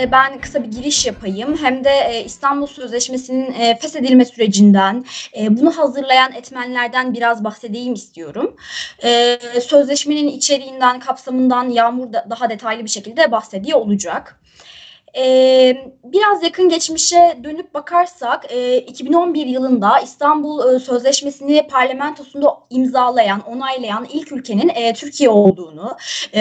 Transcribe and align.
e, 0.00 0.12
ben 0.12 0.40
kısa 0.40 0.62
bir 0.62 0.70
giriş 0.70 1.06
yapayım. 1.06 1.56
Hem 1.56 1.84
de 1.84 1.90
e, 1.90 2.24
İstanbul 2.24 2.66
Sözleşmesi'nin 2.66 3.52
e, 3.52 3.78
feshedilme 3.78 4.24
sürecinden, 4.24 5.04
e, 5.38 5.56
bunu 5.56 5.76
hazırlayan 5.76 6.32
etmenlerden 6.32 7.14
biraz 7.14 7.44
bahsedeyim 7.44 7.94
istiyorum. 7.94 8.56
Sözleşmenin 9.60 10.28
içeriğinden, 10.28 11.00
kapsamından 11.00 11.68
Yağmur 11.68 12.12
da 12.12 12.26
daha 12.30 12.50
detaylı 12.50 12.84
bir 12.84 12.88
şekilde 12.88 13.32
bahsediyor 13.32 13.78
olacak. 13.78 14.40
Ee, 15.16 15.92
biraz 16.04 16.42
yakın 16.42 16.68
geçmişe 16.68 17.38
dönüp 17.44 17.74
bakarsak 17.74 18.52
e, 18.52 18.78
2011 18.78 19.46
yılında 19.46 20.00
İstanbul 20.00 20.78
Sözleşmesi'ni 20.78 21.66
parlamentosunda 21.66 22.56
imzalayan, 22.70 23.40
onaylayan 23.40 24.06
ilk 24.12 24.32
ülkenin 24.32 24.94
Türkiye 24.94 25.30
olduğunu, 25.30 25.96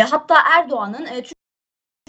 hatta 0.09 0.35
Erdoğan'ın 0.57 1.05
e, 1.05 1.23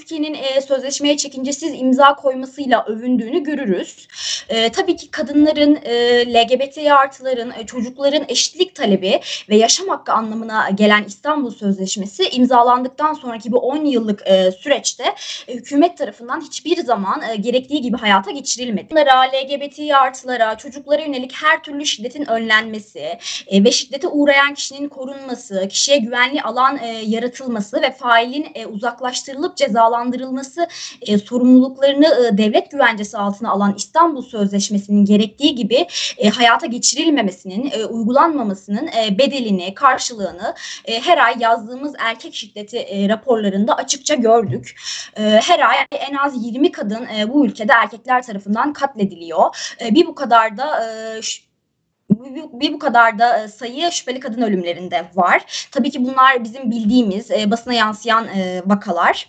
Türkiye'nin 0.01 0.35
e, 0.35 0.61
sözleşmeye 0.61 1.17
çekincesiz 1.17 1.73
imza 1.81 2.15
koymasıyla 2.15 2.85
övündüğünü 2.85 3.43
görürüz. 3.43 4.09
E, 4.49 4.73
tabii 4.73 4.97
ki 4.97 5.11
kadınların, 5.11 5.79
e, 5.85 5.95
LGBT 6.35 6.79
artıların, 6.93 7.53
e, 7.59 7.67
çocukların 7.67 8.25
eşitlik 8.29 8.75
talebi 8.75 9.21
ve 9.49 9.57
yaşam 9.57 9.89
hakkı 9.89 10.13
anlamına 10.13 10.71
gelen 10.71 11.05
İstanbul 11.05 11.51
Sözleşmesi 11.51 12.29
imzalandıktan 12.29 13.15
sonraki 13.15 13.53
bu 13.53 13.59
10 13.59 13.84
yıllık 13.84 14.23
e, 14.27 14.53
süreçte 14.53 15.05
e, 15.48 15.55
hükümet 15.55 15.98
tarafından 15.98 16.41
hiçbir 16.41 16.77
zaman 16.77 17.23
e, 17.31 17.37
gerektiği 17.37 17.81
gibi 17.81 17.97
hayata 17.97 18.31
geçirilmedi. 18.31 18.87
Bunlara, 18.91 19.23
LGBT 19.23 19.79
artılara, 19.95 20.59
çocuklara 20.59 21.03
yönelik 21.03 21.33
her 21.42 21.62
türlü 21.62 21.87
şiddetin 21.87 22.31
önlenmesi 22.31 23.19
e, 23.47 23.64
ve 23.64 23.73
şiddete 23.73 24.09
uğrayan 24.09 24.55
kişinin 24.55 24.89
korunması, 24.89 25.69
kişiye 25.69 25.98
güvenli 25.98 26.42
alan 26.42 26.79
e, 26.79 26.87
yaratılması 27.07 27.83
ve 27.83 27.91
failin 27.92 28.47
e, 28.55 28.67
uzaklaştırılıp 28.67 29.57
cezalandırılması 29.57 29.89
cezalandırılması 29.91 30.69
e, 31.02 31.19
sorumluluklarını 31.19 32.06
e, 32.06 32.38
devlet 32.38 32.70
güvencesi 32.70 33.19
altına 33.19 33.50
alan 33.50 33.74
İstanbul 33.77 34.22
Sözleşmesi'nin 34.22 35.05
gerektiği 35.05 35.55
gibi 35.55 35.86
e, 36.19 36.28
hayata 36.28 36.66
geçirilmemesinin, 36.66 37.70
e, 37.70 37.84
uygulanmamasının 37.84 38.86
e, 38.86 39.18
bedelini, 39.18 39.74
karşılığını 39.74 40.55
e, 40.84 41.00
her 41.00 41.18
ay 41.18 41.34
yazdığımız 41.38 41.94
erkek 41.98 42.34
şiddeti 42.34 42.78
e, 42.78 43.08
raporlarında 43.08 43.77
açıkça 43.77 44.14
gördük. 44.14 44.77
E, 45.16 45.22
her 45.22 45.68
ay 45.68 45.77
en 46.11 46.14
az 46.14 46.44
20 46.44 46.72
kadın 46.72 47.06
e, 47.18 47.33
bu 47.33 47.46
ülkede 47.46 47.72
erkekler 47.72 48.22
tarafından 48.22 48.72
katlediliyor. 48.72 49.74
E, 49.80 49.94
bir 49.94 50.06
bu 50.06 50.14
kadar 50.14 50.56
da 50.56 50.86
e, 50.86 51.22
bir 52.53 52.72
bu 52.72 52.78
kadar 52.78 53.19
da 53.19 53.42
e, 53.42 53.48
sayı 53.48 53.92
şüpheli 53.92 54.20
kadın 54.20 54.42
ölümlerinde 54.42 55.05
var. 55.14 55.69
Tabii 55.72 55.91
ki 55.91 56.05
bunlar 56.05 56.44
bizim 56.44 56.70
bildiğimiz 56.70 57.30
e, 57.30 57.50
basına 57.50 57.75
yansıyan 57.75 58.28
e, 58.28 58.62
vakalar. 58.67 59.28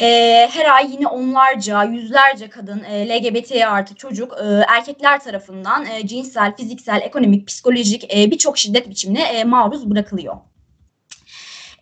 E, 0.00 0.06
her 0.52 0.74
ay 0.74 0.92
yine 0.92 1.06
onlarca, 1.06 1.84
yüzlerce 1.84 2.48
kadın 2.48 2.84
e, 2.84 3.08
LGBT 3.08 3.52
artı 3.66 3.94
çocuk 3.94 4.32
e, 4.42 4.44
erkekler 4.68 5.24
tarafından 5.24 5.86
e, 5.86 6.06
cinsel, 6.06 6.56
fiziksel, 6.56 7.00
ekonomik, 7.02 7.46
psikolojik 7.46 8.16
e, 8.16 8.30
birçok 8.30 8.58
şiddet 8.58 8.90
biçimine 8.90 9.22
e, 9.22 9.44
maruz 9.44 9.90
bırakılıyor. 9.90 10.36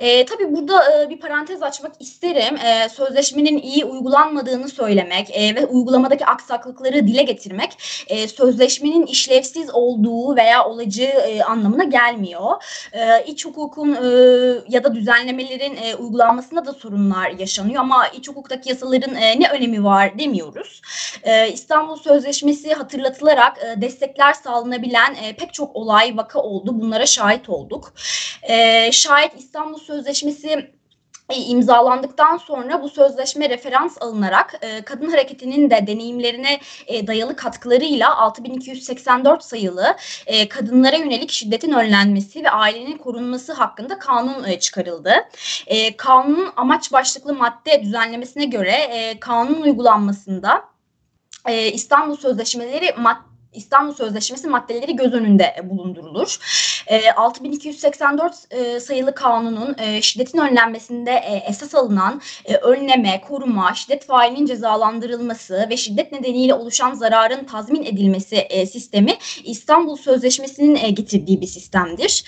E, 0.00 0.24
tabii 0.24 0.56
burada 0.56 1.02
e, 1.02 1.10
bir 1.10 1.20
parantez 1.20 1.62
açmak 1.62 1.92
isterim. 2.00 2.56
E, 2.56 2.88
sözleşmenin 2.88 3.58
iyi 3.58 3.84
uygulanmadığını 3.84 4.68
söylemek 4.68 5.30
e, 5.30 5.54
ve 5.54 5.66
uygulamadaki 5.66 6.26
aksaklıkları 6.26 7.06
dile 7.06 7.22
getirmek 7.22 7.78
e, 8.08 8.28
sözleşmenin 8.28 9.06
işlevsiz 9.06 9.70
olduğu 9.74 10.36
veya 10.36 10.66
olacağı 10.66 11.08
e, 11.08 11.42
anlamına 11.42 11.84
gelmiyor. 11.84 12.62
E, 12.92 13.24
iç 13.24 13.44
hukukun 13.44 13.92
e, 13.92 14.06
ya 14.68 14.84
da 14.84 14.94
düzenlemelerin 14.94 15.76
e, 15.76 15.94
uygulanmasında 15.94 16.66
da 16.66 16.72
sorunlar 16.72 17.30
yaşanıyor 17.30 17.80
ama 17.80 18.08
iç 18.08 18.28
hukuktaki 18.28 18.68
yasaların 18.68 19.14
e, 19.14 19.40
ne 19.40 19.48
önemi 19.50 19.84
var 19.84 20.18
demiyoruz. 20.18 20.80
E, 21.22 21.52
İstanbul 21.52 21.96
Sözleşmesi 21.96 22.74
hatırlatılarak 22.74 23.58
e, 23.58 23.80
destekler 23.80 24.32
sağlanabilen 24.32 25.14
e, 25.14 25.36
pek 25.36 25.54
çok 25.54 25.76
olay 25.76 26.16
vaka 26.16 26.40
oldu. 26.40 26.80
Bunlara 26.80 27.06
şahit 27.06 27.48
olduk. 27.48 27.92
E, 28.42 28.92
şayet 28.92 29.32
İstanbul 29.38 29.78
Sözleşmesi 29.86 30.70
e, 31.28 31.34
imzalandıktan 31.36 32.36
sonra 32.36 32.82
bu 32.82 32.88
sözleşme 32.88 33.48
referans 33.48 34.02
alınarak 34.02 34.58
e, 34.62 34.82
kadın 34.82 35.10
hareketinin 35.10 35.70
de 35.70 35.86
deneyimlerine 35.86 36.60
e, 36.86 37.06
dayalı 37.06 37.36
katkılarıyla 37.36 38.16
6284 38.16 39.44
sayılı 39.44 39.96
kadınlara 40.50 40.96
yönelik 40.96 41.30
şiddetin 41.30 41.72
önlenmesi 41.72 42.44
ve 42.44 42.50
ailenin 42.50 42.98
korunması 42.98 43.52
hakkında 43.52 43.98
kanun 43.98 44.58
çıkarıldı. 44.58 45.12
Kanunun 45.96 46.48
amaç 46.56 46.92
başlıklı 46.92 47.34
madde 47.34 47.82
düzenlemesine 47.82 48.44
göre 48.44 48.72
e, 48.72 49.20
kanun 49.20 49.62
uygulanmasında 49.62 50.64
İstanbul 51.72 52.16
Sözleşmeleri 52.16 52.94
madde 52.98 53.35
İstanbul 53.56 53.94
Sözleşmesi 53.94 54.48
maddeleri 54.48 54.96
göz 54.96 55.12
önünde 55.12 55.54
e, 55.58 55.70
bulundurulur. 55.70 56.38
E, 56.86 57.10
6284 57.10 58.34
e, 58.50 58.80
sayılı 58.80 59.14
kanunun 59.14 59.76
e, 59.78 60.02
şiddetin 60.02 60.38
önlenmesinde 60.38 61.10
e, 61.10 61.36
esas 61.48 61.74
alınan 61.74 62.20
e, 62.44 62.54
önleme, 62.54 63.20
koruma, 63.28 63.74
şiddet 63.74 64.06
failinin 64.06 64.46
cezalandırılması 64.46 65.66
ve 65.70 65.76
şiddet 65.76 66.12
nedeniyle 66.12 66.54
oluşan 66.54 66.94
zararın 66.94 67.44
tazmin 67.44 67.84
edilmesi 67.84 68.36
e, 68.36 68.66
sistemi 68.66 69.12
İstanbul 69.44 69.96
Sözleşmesi'nin 69.96 70.76
e, 70.76 70.90
getirdiği 70.90 71.40
bir 71.40 71.46
sistemdir. 71.46 72.24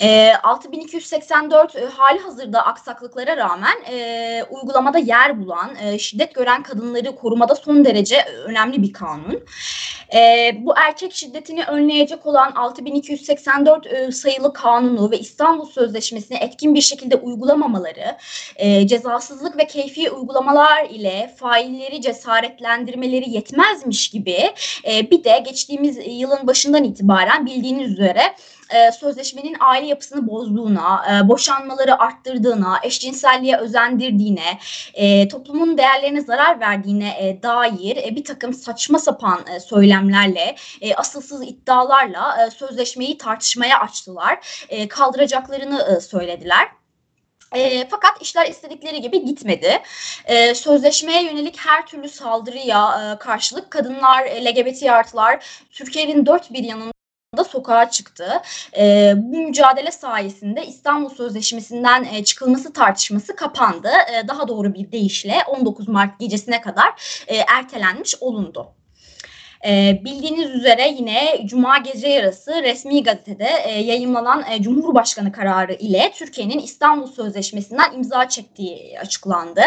E, 0.00 0.32
6284 0.42 1.76
e, 1.76 1.84
hali 1.84 2.18
hazırda 2.18 2.66
aksaklıklara 2.66 3.36
rağmen 3.36 3.76
e, 3.90 4.44
uygulamada 4.50 4.98
yer 4.98 5.40
bulan, 5.40 5.76
e, 5.82 5.98
şiddet 5.98 6.34
gören 6.34 6.62
kadınları 6.62 7.16
korumada 7.16 7.54
son 7.54 7.84
derece 7.84 8.24
önemli 8.44 8.82
bir 8.82 8.92
kanun. 8.92 9.44
E, 10.14 10.52
bu 10.58 10.69
erkek 10.76 11.12
şiddetini 11.12 11.64
önleyecek 11.64 12.26
olan 12.26 12.52
6284 12.52 13.86
e, 13.86 14.12
sayılı 14.12 14.52
kanunu 14.52 15.10
ve 15.10 15.18
İstanbul 15.18 15.66
Sözleşmesi'ni 15.66 16.38
etkin 16.38 16.74
bir 16.74 16.80
şekilde 16.80 17.16
uygulamamaları, 17.16 18.16
e, 18.56 18.86
cezasızlık 18.86 19.58
ve 19.58 19.66
keyfi 19.66 20.10
uygulamalar 20.10 20.84
ile 20.84 21.34
failleri 21.36 22.00
cesaretlendirmeleri 22.00 23.30
yetmezmiş 23.30 24.08
gibi 24.08 24.38
e, 24.84 25.10
bir 25.10 25.24
de 25.24 25.42
geçtiğimiz 25.44 25.98
yılın 26.06 26.46
başından 26.46 26.84
itibaren 26.84 27.46
bildiğiniz 27.46 27.92
üzere 27.92 28.22
e, 28.70 28.92
sözleşmenin 28.92 29.56
aile 29.60 29.86
yapısını 29.86 30.28
bozduğuna, 30.28 31.04
e, 31.10 31.28
boşanmaları 31.28 32.00
arttırdığına, 32.02 32.78
eşcinselliğe 32.82 33.56
özendirdiğine, 33.56 34.58
e, 34.94 35.28
toplumun 35.28 35.78
değerlerine 35.78 36.20
zarar 36.20 36.60
verdiğine 36.60 37.38
dair 37.42 38.16
bir 38.16 38.24
takım 38.24 38.54
saçma 38.54 38.98
sapan 38.98 39.40
söylemlerle, 39.64 40.56
asılsız 40.96 41.42
iddialarla 41.42 42.50
sözleşmeyi 42.50 43.18
tartışmaya 43.18 43.80
açtılar. 43.80 44.66
Kaldıracaklarını 44.88 46.00
söylediler. 46.00 46.68
E, 47.54 47.88
fakat 47.88 48.22
işler 48.22 48.46
istedikleri 48.46 49.00
gibi 49.00 49.24
gitmedi. 49.24 49.82
E, 50.24 50.54
sözleşmeye 50.54 51.22
yönelik 51.22 51.58
her 51.58 51.86
türlü 51.86 52.08
saldırıya 52.08 53.14
e, 53.14 53.18
karşılık 53.18 53.70
kadınlar, 53.70 54.24
LGBT 54.24 54.82
artılar 54.82 55.64
Türkiye'nin 55.70 56.26
dört 56.26 56.52
bir 56.52 56.64
yanında 56.64 56.99
da 57.36 57.44
sokağa 57.44 57.90
çıktı. 57.90 58.42
E, 58.78 59.14
bu 59.16 59.38
mücadele 59.38 59.90
sayesinde 59.90 60.66
İstanbul 60.66 61.08
Sözleşmesi'nden 61.08 62.04
e, 62.04 62.24
çıkılması 62.24 62.72
tartışması 62.72 63.36
kapandı. 63.36 63.88
E, 63.88 64.28
daha 64.28 64.48
doğru 64.48 64.74
bir 64.74 64.92
deyişle 64.92 65.34
19 65.48 65.88
Mart 65.88 66.18
gecesine 66.20 66.60
kadar 66.60 67.24
e, 67.26 67.36
ertelenmiş 67.36 68.14
olundu. 68.20 68.74
E, 69.66 70.00
bildiğiniz 70.04 70.50
üzere 70.50 70.88
yine 70.88 71.40
Cuma 71.44 71.78
gece 71.78 72.08
yarısı 72.08 72.62
resmi 72.62 73.02
gazetede 73.02 73.48
e, 73.64 73.80
yayınlanan 73.80 74.44
e, 74.50 74.62
Cumhurbaşkanı 74.62 75.32
kararı 75.32 75.72
ile 75.72 76.12
Türkiye'nin 76.14 76.58
İstanbul 76.58 77.06
Sözleşmesi'nden 77.06 77.92
imza 77.92 78.28
çektiği 78.28 79.00
açıklandı. 79.00 79.62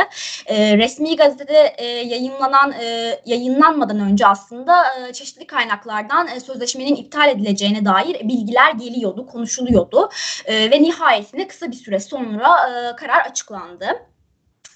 E, 0.46 0.78
resmi 0.78 1.16
gazetede 1.16 1.76
e, 1.78 1.86
yayınlanan 1.86 2.72
e, 2.72 3.20
yayınlanmadan 3.26 4.00
önce 4.00 4.28
aslında 4.28 4.84
e, 5.10 5.14
çeşitli 5.14 5.48
kaynaklardan 5.48 6.28
e, 6.28 6.40
sözleşmenin 6.40 6.96
iptal 6.96 7.30
edileceğine 7.30 7.86
dair 7.86 8.28
bilgiler 8.28 8.72
geliyordu, 8.72 9.26
konuşuluyordu 9.26 10.10
e, 10.46 10.72
ve 10.72 10.82
nihayetinde 10.82 11.48
kısa 11.48 11.72
bir 11.72 11.76
süre 11.76 12.00
sonra 12.00 12.48
e, 12.70 12.96
karar 12.96 13.26
açıklandı. 13.26 14.13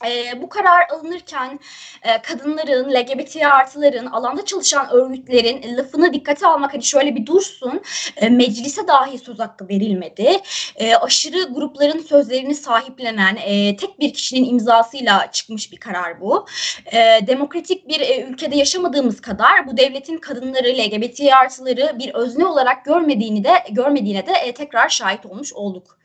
E, 0.05 0.41
bu 0.41 0.49
karar 0.49 0.88
alınırken 0.89 1.59
e, 2.03 2.21
kadınların, 2.21 2.94
LGBT 2.94 3.35
artıların, 3.35 4.05
alanda 4.05 4.45
çalışan 4.45 4.89
örgütlerin 4.91 5.77
lafını 5.77 6.13
dikkate 6.13 6.47
almak 6.47 6.73
hani 6.73 6.83
şöyle 6.83 7.15
bir 7.15 7.25
dursun, 7.25 7.81
e, 8.17 8.29
meclise 8.29 8.88
dahi 8.88 9.17
söz 9.17 9.39
hakkı 9.39 9.69
verilmedi. 9.69 10.39
E, 10.75 10.95
aşırı 10.95 11.53
grupların 11.53 11.99
sözlerini 11.99 12.55
sahiplenen 12.55 13.35
e, 13.35 13.75
tek 13.75 13.99
bir 13.99 14.13
kişinin 14.13 14.49
imzasıyla 14.49 15.31
çıkmış 15.31 15.71
bir 15.71 15.77
karar 15.77 16.21
bu. 16.21 16.45
E, 16.85 17.27
demokratik 17.27 17.88
bir 17.88 17.99
e, 17.99 18.21
ülkede 18.21 18.55
yaşamadığımız 18.55 19.21
kadar 19.21 19.67
bu 19.67 19.77
devletin 19.77 20.17
kadınları, 20.17 20.67
LGBT 20.67 21.21
artıları 21.33 21.99
bir 21.99 22.13
özne 22.13 22.45
olarak 22.45 22.85
görmediğini 22.85 23.44
de 23.44 23.63
görmediğine 23.71 24.27
de 24.27 24.31
e, 24.31 24.53
tekrar 24.53 24.89
şahit 24.89 25.25
olmuş 25.25 25.53
olduk. 25.53 25.97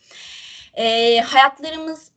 E, 0.74 1.20
hayatlarımız 1.20 2.11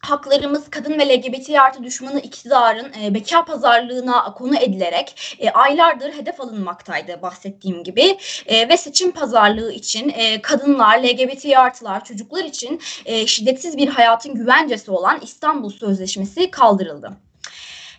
haklarımız 0.00 0.70
kadın 0.70 0.98
ve 0.98 1.08
LGBT 1.08 1.50
artı 1.50 1.84
düşmanı 1.84 2.20
iktidarın 2.20 2.92
e, 3.02 3.14
beka 3.14 3.44
pazarlığına 3.44 4.34
konu 4.34 4.56
edilerek 4.56 5.36
e, 5.38 5.50
aylardır 5.50 6.12
hedef 6.12 6.40
alınmaktaydı 6.40 7.22
bahsettiğim 7.22 7.84
gibi 7.84 8.18
e, 8.46 8.68
ve 8.68 8.76
seçim 8.76 9.10
pazarlığı 9.10 9.72
için 9.72 10.12
e, 10.16 10.42
kadınlar, 10.42 10.98
LGBT 11.02 11.44
artılar, 11.56 12.04
çocuklar 12.04 12.44
için 12.44 12.80
e, 13.04 13.26
şiddetsiz 13.26 13.76
bir 13.76 13.88
hayatın 13.88 14.34
güvencesi 14.34 14.90
olan 14.90 15.20
İstanbul 15.22 15.70
Sözleşmesi 15.70 16.50
kaldırıldı. 16.50 17.29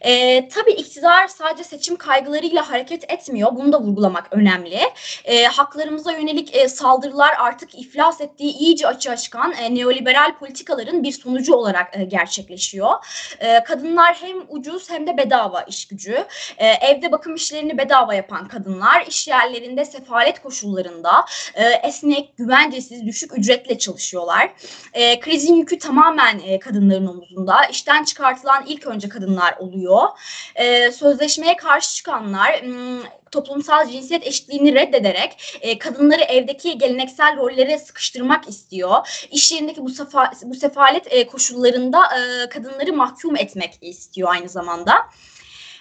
E, 0.01 0.47
tabii 0.47 0.71
iktidar 0.71 1.27
sadece 1.27 1.63
seçim 1.63 1.95
kaygılarıyla 1.95 2.69
hareket 2.69 3.11
etmiyor. 3.11 3.55
Bunu 3.55 3.73
da 3.73 3.81
vurgulamak 3.81 4.27
önemli. 4.31 4.79
E, 5.25 5.45
haklarımıza 5.45 6.11
yönelik 6.11 6.55
e, 6.55 6.69
saldırılar 6.69 7.33
artık 7.39 7.79
iflas 7.79 8.21
ettiği 8.21 8.53
iyice 8.53 8.87
açığa 8.87 9.17
çıkan 9.17 9.53
e, 9.53 9.75
neoliberal 9.75 10.37
politikaların 10.39 11.03
bir 11.03 11.11
sonucu 11.11 11.53
olarak 11.53 11.99
e, 11.99 12.03
gerçekleşiyor. 12.03 12.91
E, 13.39 13.63
kadınlar 13.63 14.17
hem 14.21 14.37
ucuz 14.49 14.89
hem 14.89 15.07
de 15.07 15.17
bedava 15.17 15.61
iş 15.61 15.87
gücü. 15.87 16.25
E, 16.57 16.67
evde 16.67 17.11
bakım 17.11 17.35
işlerini 17.35 17.77
bedava 17.77 18.13
yapan 18.13 18.47
kadınlar 18.47 19.05
iş 19.07 19.27
yerlerinde 19.27 19.85
sefalet 19.85 20.41
koşullarında 20.41 21.25
e, 21.53 21.63
esnek, 21.63 22.37
güvencesiz, 22.37 23.05
düşük 23.05 23.37
ücretle 23.37 23.77
çalışıyorlar. 23.77 24.51
E, 24.93 25.19
krizin 25.19 25.55
yükü 25.55 25.79
tamamen 25.79 26.39
e, 26.39 26.59
kadınların 26.59 27.07
omuzunda. 27.07 27.65
İşten 27.71 28.03
çıkartılan 28.03 28.63
ilk 28.67 28.87
önce 28.87 29.09
kadınlar 29.09 29.57
oluyor 29.57 29.90
oluyor. 29.91 30.09
E, 30.55 30.91
sözleşmeye 30.91 31.55
karşı 31.55 31.95
çıkanlar 31.95 32.61
hmm, 32.61 33.01
toplumsal 33.31 33.89
cinsiyet 33.89 34.27
eşitliğini 34.27 34.75
reddederek 34.75 35.57
e, 35.61 35.77
kadınları 35.77 36.21
evdeki 36.21 36.77
geleneksel 36.77 37.37
rollere 37.37 37.77
sıkıştırmak 37.77 38.49
istiyor. 38.49 39.25
İş 39.31 39.51
yerindeki 39.51 39.81
bu, 39.81 39.89
sefa, 39.89 40.31
bu 40.43 40.55
sefalet 40.55 41.13
e, 41.13 41.27
koşullarında 41.27 41.99
e, 42.05 42.49
kadınları 42.49 42.93
mahkum 42.93 43.35
etmek 43.35 43.77
istiyor 43.81 44.29
aynı 44.31 44.49
zamanda. 44.49 44.93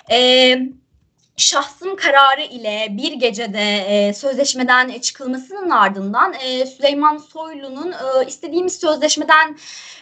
Evet 0.08 0.58
şahsım 1.40 1.96
kararı 1.96 2.42
ile 2.42 2.86
bir 2.90 3.12
gecede 3.12 3.76
e, 3.88 4.14
sözleşmeden 4.14 4.98
çıkılmasının 4.98 5.70
ardından 5.70 6.34
e, 6.34 6.66
Süleyman 6.66 7.18
Soylu'nun 7.18 7.92
e, 7.92 8.26
istediğimiz 8.26 8.80
sözleşmeden 8.80 9.56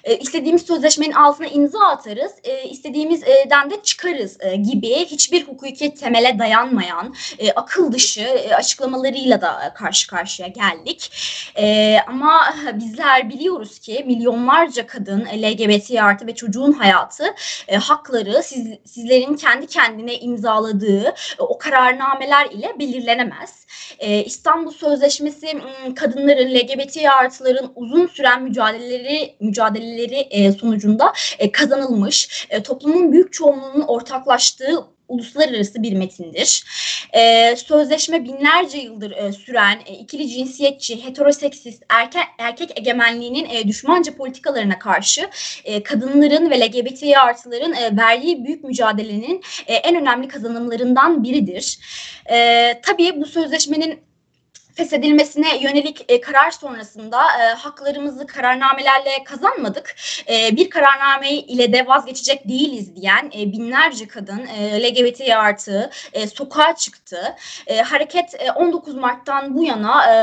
e, 0.05 0.19
istediğimiz 0.19 0.63
sözleşmenin 0.63 1.13
altına 1.13 1.47
imza 1.47 1.87
atarız, 1.87 2.33
e, 2.45 2.69
istediğimizden 2.69 3.71
de 3.71 3.83
çıkarız 3.83 4.37
e, 4.41 4.57
gibi 4.57 4.95
hiçbir 4.95 5.47
hukuki 5.49 5.95
temele 5.95 6.39
dayanmayan 6.39 7.15
e, 7.39 7.53
akıl 7.53 7.93
dışı 7.93 8.21
e, 8.21 8.55
açıklamalarıyla 8.55 9.41
da 9.41 9.75
karşı 9.75 10.07
karşıya 10.07 10.49
geldik. 10.49 11.11
E, 11.57 11.97
ama 12.07 12.55
bizler 12.75 13.31
biliyoruz 13.31 13.79
ki 13.79 14.05
milyonlarca 14.07 14.87
kadın, 14.87 15.21
LGBT 15.21 15.91
artı 15.91 16.27
ve 16.27 16.35
çocuğun 16.35 16.73
hayatı, 16.73 17.25
e, 17.69 17.77
hakları 17.77 18.43
siz, 18.43 18.69
sizlerin 18.85 19.37
kendi 19.37 19.67
kendine 19.67 20.15
imzaladığı 20.15 21.15
o 21.39 21.59
kararnameler 21.59 22.47
ile 22.51 22.73
belirlenemez. 22.79 23.67
E, 23.99 24.25
İstanbul 24.25 24.71
Sözleşmesi 24.71 25.47
kadınların, 25.97 26.55
LGBT 26.55 26.97
artıların 27.21 27.73
uzun 27.75 28.07
süren 28.07 28.43
mücadeleleri 28.43 29.37
mücadeleleri 29.41 30.17
e, 30.31 30.53
sonucunda 30.53 31.13
e, 31.39 31.53
kazanılmış, 31.53 32.47
e, 32.51 32.63
toplumun 32.63 33.13
büyük 33.13 33.33
çoğunluğunun 33.33 33.85
ortaklaştığı 33.87 34.98
uluslararası 35.09 35.83
bir 35.83 35.93
metindir. 35.93 36.65
Ee, 37.13 37.57
sözleşme 37.57 38.25
binlerce 38.25 38.79
yıldır 38.79 39.11
e, 39.11 39.33
süren 39.33 39.79
e, 39.87 39.93
ikili 39.93 40.29
cinsiyetçi, 40.29 41.05
heteroseksist, 41.05 41.83
erkek, 41.89 42.23
erkek 42.39 42.79
egemenliğinin 42.79 43.49
e, 43.51 43.69
düşmanca 43.69 44.17
politikalarına 44.17 44.79
karşı 44.79 45.31
e, 45.65 45.83
kadınların 45.83 46.51
ve 46.51 46.61
LGBT 46.61 47.17
artıların 47.17 47.73
e, 47.73 47.97
verdiği 47.97 48.45
büyük 48.45 48.65
mücadelenin 48.65 49.43
e, 49.67 49.75
en 49.75 49.97
önemli 49.97 50.29
kazanımlarından 50.29 51.23
biridir. 51.25 51.79
E, 52.31 52.81
tabii 52.83 53.21
bu 53.21 53.27
sözleşmenin 53.27 54.08
feshedilmesine 54.79 55.59
yönelik 55.61 56.05
e, 56.09 56.21
karar 56.21 56.51
sonrasında 56.51 57.19
e, 57.23 57.55
haklarımızı 57.55 58.27
kararnamelerle 58.27 59.25
kazanmadık. 59.25 59.95
E, 60.29 60.57
bir 60.57 60.71
kararname 60.71 61.31
ile 61.33 61.73
de 61.73 61.87
vazgeçecek 61.87 62.49
değiliz 62.49 62.97
diyen 62.97 63.31
e, 63.39 63.53
binlerce 63.53 64.09
kadın 64.09 64.47
e, 64.47 64.83
LGBT 64.83 65.21
artı 65.21 65.91
e, 66.13 66.27
sokağa 66.27 66.75
çıktı. 66.77 67.37
E, 67.67 67.77
hareket 67.77 68.35
e, 68.35 68.53
19 68.53 68.95
Mart'tan 68.95 69.55
bu 69.57 69.65
yana 69.65 70.13
e, 70.13 70.17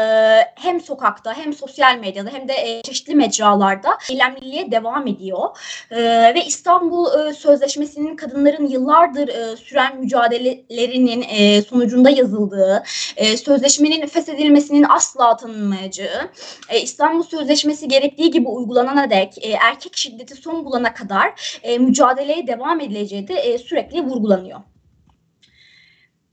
hem 0.56 0.81
sokakta 0.81 1.38
hem 1.38 1.54
sosyal 1.54 1.98
medyada 1.98 2.30
hem 2.30 2.48
de 2.48 2.54
e, 2.54 2.81
çeşitli 2.81 3.16
mecralarda 3.16 3.98
eylemliliğe 4.12 4.72
devam 4.72 5.07
ediyor. 5.07 5.57
E, 5.92 5.98
ve 6.36 6.46
İstanbul 6.46 7.28
e, 7.30 7.34
Sözleşmesi'nin 7.34 8.16
kadınların 8.16 8.68
yıllardır 8.68 9.28
e, 9.28 9.57
süren 9.57 10.00
mücadelelerinin 10.00 11.25
e, 11.30 11.62
sonucunda 11.62 12.10
yazıldığı, 12.10 12.84
e, 13.18 13.38
sözleşmenin 13.38 14.07
feshedilmesi 14.07 14.44
edilmesinin 14.45 14.86
asla 14.89 15.38
tanınmayacağı, 15.38 16.31
e, 16.69 16.81
İstanbul 16.81 17.24
Sözleşmesi 17.24 17.88
gerektiği 17.88 18.31
gibi 18.31 18.47
uygulanana 18.47 19.09
dek 19.09 19.45
e, 19.45 19.51
erkek 19.51 19.97
şiddeti 19.97 20.36
son 20.36 20.65
bulana 20.65 20.94
kadar 20.94 21.59
e, 21.63 21.77
mücadeleye 21.77 22.47
devam 22.47 22.80
edileceği 22.80 23.27
de 23.27 23.33
e, 23.33 23.57
sürekli 23.57 24.01
vurgulanıyor. 24.01 24.59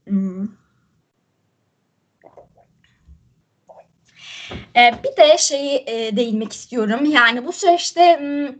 Hmm. 0.07 0.43
E, 4.75 4.91
bir 5.03 5.23
de 5.23 5.37
şeyi 5.37 5.83
e, 5.87 6.15
değinmek 6.15 6.53
istiyorum. 6.53 7.05
Yani 7.05 7.45
bu 7.45 7.51
süreçte 7.51 8.19
hmm, 8.19 8.55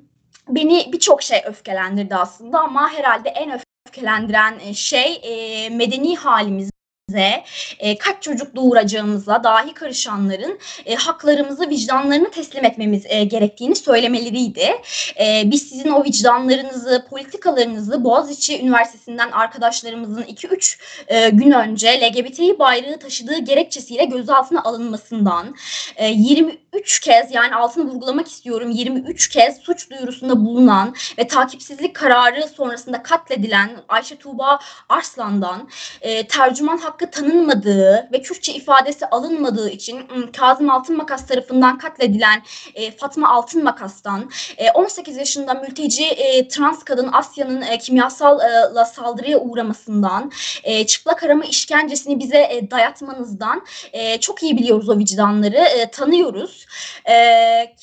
beni 0.55 0.89
birçok 0.93 1.23
şey 1.23 1.41
öfkelendirdi 1.45 2.15
aslında 2.15 2.59
ama 2.59 2.93
herhalde 2.93 3.29
en 3.29 3.59
öfkelendiren 3.85 4.59
e, 4.59 4.73
şey 4.73 5.21
e, 5.23 5.69
medeni 5.69 6.15
halimiz 6.15 6.69
bize 7.13 7.43
e, 7.79 7.97
kaç 7.97 8.23
çocuk 8.23 8.55
doğuracağımıza 8.55 9.43
dahi 9.43 9.73
karışanların 9.73 10.59
e, 10.85 10.95
haklarımızı, 10.95 11.69
vicdanlarını 11.69 12.31
teslim 12.31 12.65
etmemiz 12.65 13.03
e, 13.05 13.23
gerektiğini 13.23 13.75
söylemeleriydi. 13.75 14.81
E, 15.19 15.43
biz 15.45 15.69
sizin 15.69 15.91
o 15.91 16.03
vicdanlarınızı, 16.03 17.05
politikalarınızı 17.09 18.03
Boğaziçi 18.03 18.61
Üniversitesi'nden 18.61 19.31
arkadaşlarımızın 19.31 20.23
2-3 20.23 20.77
e, 21.07 21.29
gün 21.29 21.51
önce 21.51 22.01
LGBTİ 22.01 22.59
bayrağı 22.59 22.99
taşıdığı 22.99 23.39
gerekçesiyle 23.39 24.05
gözaltına 24.05 24.63
alınmasından, 24.63 25.55
e, 25.95 26.07
23 26.07 26.99
kez 26.99 27.31
yani 27.31 27.55
altını 27.55 27.91
vurgulamak 27.91 28.27
istiyorum 28.27 28.69
23 28.71 29.29
kez 29.29 29.57
suç 29.57 29.89
duyurusunda 29.89 30.45
bulunan 30.45 30.95
ve 31.17 31.27
takipsizlik 31.27 31.95
kararı 31.95 32.47
sonrasında 32.47 33.03
katledilen 33.03 33.69
Ayşe 33.87 34.15
Tuğba 34.15 34.59
Arslan'dan 34.89 35.69
e, 36.01 36.27
tercüman 36.27 36.77
hakkı 36.77 37.02
hakkı 37.03 37.11
tanınmadığı 37.11 38.09
ve 38.13 38.21
Kürtçe 38.21 38.53
ifadesi 38.53 39.05
alınmadığı 39.05 39.69
için 39.69 40.07
Kazım 40.37 40.69
Altın 40.69 40.97
Makas 40.97 41.27
tarafından 41.27 41.77
katledilen 41.77 42.43
e, 42.75 42.91
Fatma 42.91 43.29
Altın 43.29 43.63
Makas'tan 43.63 44.31
e, 44.57 44.71
18 44.71 45.17
yaşında 45.17 45.53
mülteci 45.53 46.05
e, 46.05 46.47
trans 46.47 46.83
kadın 46.83 47.09
Asya'nın 47.11 47.61
e, 47.61 47.77
kimyasalla 47.77 48.85
saldırıya 48.85 49.39
uğramasından 49.39 50.31
e, 50.63 50.85
çıplak 50.85 51.23
arama 51.23 51.45
işkencesini 51.45 52.19
bize 52.19 52.37
e, 52.37 52.71
dayatmanızdan 52.71 53.65
e, 53.93 54.19
çok 54.19 54.43
iyi 54.43 54.57
biliyoruz 54.57 54.89
o 54.89 54.97
vicdanları, 54.97 55.57
e, 55.57 55.91
tanıyoruz. 55.91 56.65
E, 57.05 57.13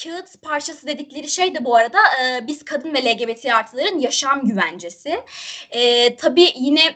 kağıt 0.04 0.42
parçası 0.42 0.86
dedikleri 0.86 1.28
şey 1.28 1.54
de 1.54 1.64
bu 1.64 1.76
arada 1.76 1.98
e, 1.98 2.46
biz 2.46 2.64
kadın 2.64 2.94
ve 2.94 3.04
LGBT 3.04 3.46
artıların 3.46 3.98
yaşam 3.98 4.46
güvencesi. 4.46 5.20
E, 5.70 6.16
tabii 6.16 6.48
yine 6.56 6.94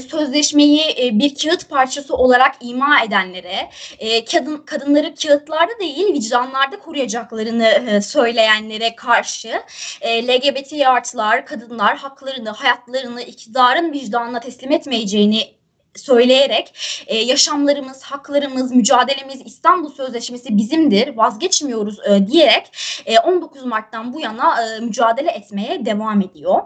sözleşmeyi 0.00 0.82
e, 1.02 1.18
bir 1.18 1.34
kağıt 1.34 1.68
parçası 1.68 2.14
olarak 2.14 2.54
ima 2.60 3.04
edenlere, 3.04 3.70
e, 3.98 4.24
kadın 4.24 4.56
kadınları 4.56 5.14
kağıtlarda 5.14 5.78
değil 5.80 6.12
vicdanlarda 6.12 6.78
koruyacaklarını 6.78 7.66
e, 7.66 8.00
söyleyenlere 8.00 8.96
karşı 8.96 9.62
LGBT 10.02 10.86
artılar, 10.86 11.46
kadınlar 11.46 11.96
haklarını, 11.96 12.50
hayatlarını 12.50 13.22
iktidarın 13.22 13.92
vicdanına 13.92 14.40
teslim 14.40 14.72
etmeyeceğini 14.72 15.54
söyleyerek 15.96 16.74
e, 17.06 17.16
yaşamlarımız, 17.16 18.02
haklarımız, 18.02 18.72
mücadelemiz 18.72 19.40
İstanbul 19.44 19.90
Sözleşmesi 19.90 20.56
bizimdir, 20.56 21.16
vazgeçmiyoruz 21.16 21.98
e, 22.06 22.26
diyerek 22.26 22.70
e, 23.06 23.18
19 23.18 23.64
Mart'tan 23.64 24.12
bu 24.12 24.20
yana 24.20 24.62
e, 24.62 24.80
mücadele 24.80 25.30
etmeye 25.30 25.86
devam 25.86 26.20
ediyor. 26.20 26.62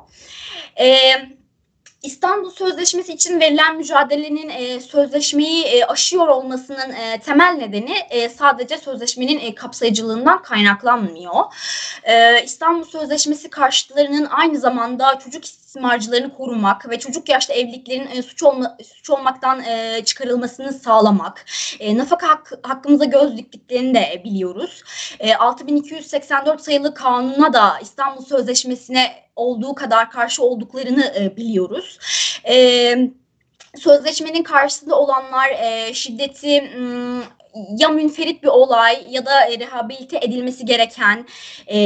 Evet 0.76 1.37
İstanbul 2.02 2.50
Sözleşmesi 2.50 3.12
için 3.12 3.40
verilen 3.40 3.76
mücadelenin 3.76 4.48
e, 4.48 4.80
sözleşmeyi 4.80 5.64
e, 5.64 5.84
aşıyor 5.84 6.28
olmasının 6.28 6.92
e, 6.92 7.20
temel 7.20 7.52
nedeni 7.52 7.94
e, 8.10 8.28
sadece 8.28 8.78
sözleşmenin 8.78 9.38
e, 9.38 9.54
kapsayıcılığından 9.54 10.42
kaynaklanmıyor. 10.42 11.44
E, 12.04 12.44
İstanbul 12.44 12.84
Sözleşmesi 12.84 13.50
karşıtlarının 13.50 14.24
aynı 14.30 14.58
zamanda 14.58 15.18
çocuk 15.18 15.44
istismarcılarını 15.78 16.34
korumak 16.34 16.90
ve 16.90 16.98
çocuk 16.98 17.28
yaşta 17.28 17.54
evliliklerin 17.54 18.06
e, 18.06 18.22
suç, 18.22 18.42
olma, 18.42 18.76
suç 18.94 19.10
olmaktan 19.10 19.62
e, 19.64 20.04
çıkarılmasını 20.04 20.72
sağlamak, 20.72 21.44
e, 21.80 21.98
nafaka 21.98 22.28
hak, 22.28 22.52
hakkımıza 22.62 23.04
göz 23.04 23.36
diktiklerini 23.36 23.94
de 23.94 24.22
biliyoruz. 24.24 24.82
E, 25.20 25.34
6284 25.34 26.60
sayılı 26.60 26.94
kanuna 26.94 27.52
da 27.52 27.78
İstanbul 27.82 28.24
Sözleşmesi'ne 28.24 29.12
olduğu 29.36 29.74
kadar 29.74 30.10
karşı 30.10 30.42
olduklarını 30.42 31.12
e, 31.18 31.36
biliyoruz. 31.36 31.98
E, 32.48 32.96
sözleşmenin 33.76 34.42
karşısında 34.42 34.98
olanlar 34.98 35.48
e, 35.48 35.94
şiddeti 35.94 36.72
ya 37.54 37.88
münferit 37.88 38.42
bir 38.42 38.48
olay 38.48 39.06
ya 39.10 39.26
da 39.26 39.46
e, 39.46 39.58
rehabilite 39.58 40.18
edilmesi 40.22 40.64
gereken 40.64 41.26
e, 41.70 41.78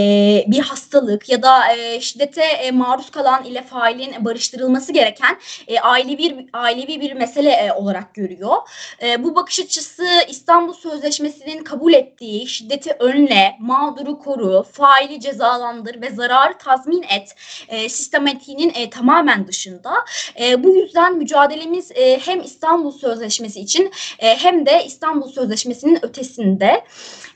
bir 0.47 0.61
hastalık 0.61 1.29
ya 1.29 1.43
da 1.43 1.77
e, 1.77 2.01
şiddete 2.01 2.45
e, 2.45 2.71
maruz 2.71 3.11
kalan 3.11 3.45
ile 3.45 3.63
failin 3.63 4.25
barıştırılması 4.25 4.93
gereken 4.93 5.39
e, 5.69 5.81
ailevi 5.81 6.19
bir 6.19 6.47
ailevi 6.53 7.01
bir 7.01 7.13
mesele 7.13 7.51
e, 7.51 7.73
olarak 7.73 8.15
görüyor. 8.15 8.57
E, 9.03 9.25
bu 9.25 9.35
bakış 9.35 9.61
açısı 9.61 10.07
İstanbul 10.29 10.75
Sözleşmesi'nin 10.75 11.65
kabul 11.65 11.93
ettiği 11.93 12.47
şiddeti 12.47 12.93
önle, 12.99 13.57
mağduru 13.59 14.19
koru, 14.19 14.67
faili 14.73 15.21
cezalandır 15.21 16.01
ve 16.03 16.11
zararı 16.11 16.59
tazmin 16.59 17.03
et 17.03 17.37
e, 17.69 17.89
sistematiğinin 17.89 18.73
e, 18.75 18.91
tamamen 18.91 19.47
dışında. 19.47 19.95
E, 20.41 20.65
bu 20.65 20.77
yüzden 20.77 21.17
mücadelemiz 21.17 21.91
e, 21.91 22.19
hem 22.19 22.41
İstanbul 22.41 22.93
Sözleşmesi 22.93 23.61
için 23.61 23.93
e, 24.19 24.37
hem 24.37 24.67
de 24.67 24.85
İstanbul 24.85 25.29
Sözleşmesi'nin 25.53 26.05
ötesinde. 26.05 26.85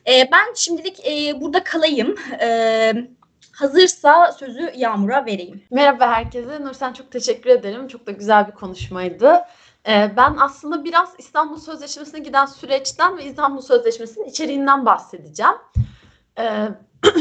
E, 0.08 0.28
ben 0.32 0.54
şimdilik 0.54 1.06
e, 1.06 1.40
burada 1.40 1.64
kalayım. 1.64 2.14
E, 2.40 2.92
hazırsa 3.52 4.32
sözü 4.32 4.72
Yağmur'a 4.76 5.26
vereyim. 5.26 5.62
Merhaba 5.70 6.06
herkese. 6.06 6.64
Nursen 6.64 6.92
çok 6.92 7.12
teşekkür 7.12 7.50
ederim. 7.50 7.88
Çok 7.88 8.06
da 8.06 8.12
güzel 8.12 8.48
bir 8.48 8.52
konuşmaydı. 8.52 9.44
Ee, 9.88 10.12
ben 10.16 10.36
aslında 10.40 10.84
biraz 10.84 11.14
İstanbul 11.18 11.58
Sözleşmesi'ne 11.58 12.20
giden 12.20 12.46
süreçten 12.46 13.16
ve 13.16 13.24
İstanbul 13.24 13.60
Sözleşmesi'nin 13.60 14.24
içeriğinden 14.24 14.86
bahsedeceğim. 14.86 15.54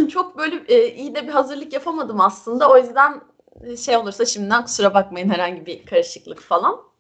Çok 0.10 0.38
böyle 0.38 0.56
e, 0.68 0.96
iyi 0.96 1.16
de 1.16 1.28
bir 1.28 1.32
hazırlık 1.32 1.74
yapamadım 1.74 2.22
aslında. 2.22 2.70
O 2.72 2.78
yüzden 2.78 3.22
e, 3.64 3.78
şey 3.78 3.98
olursa 3.98 4.26
şimdiden 4.26 4.64
kusura 4.64 4.94
bakmayın 4.94 5.30
herhangi 5.30 5.66
bir 5.66 5.86
karışıklık 5.86 6.42
falan. 6.42 6.95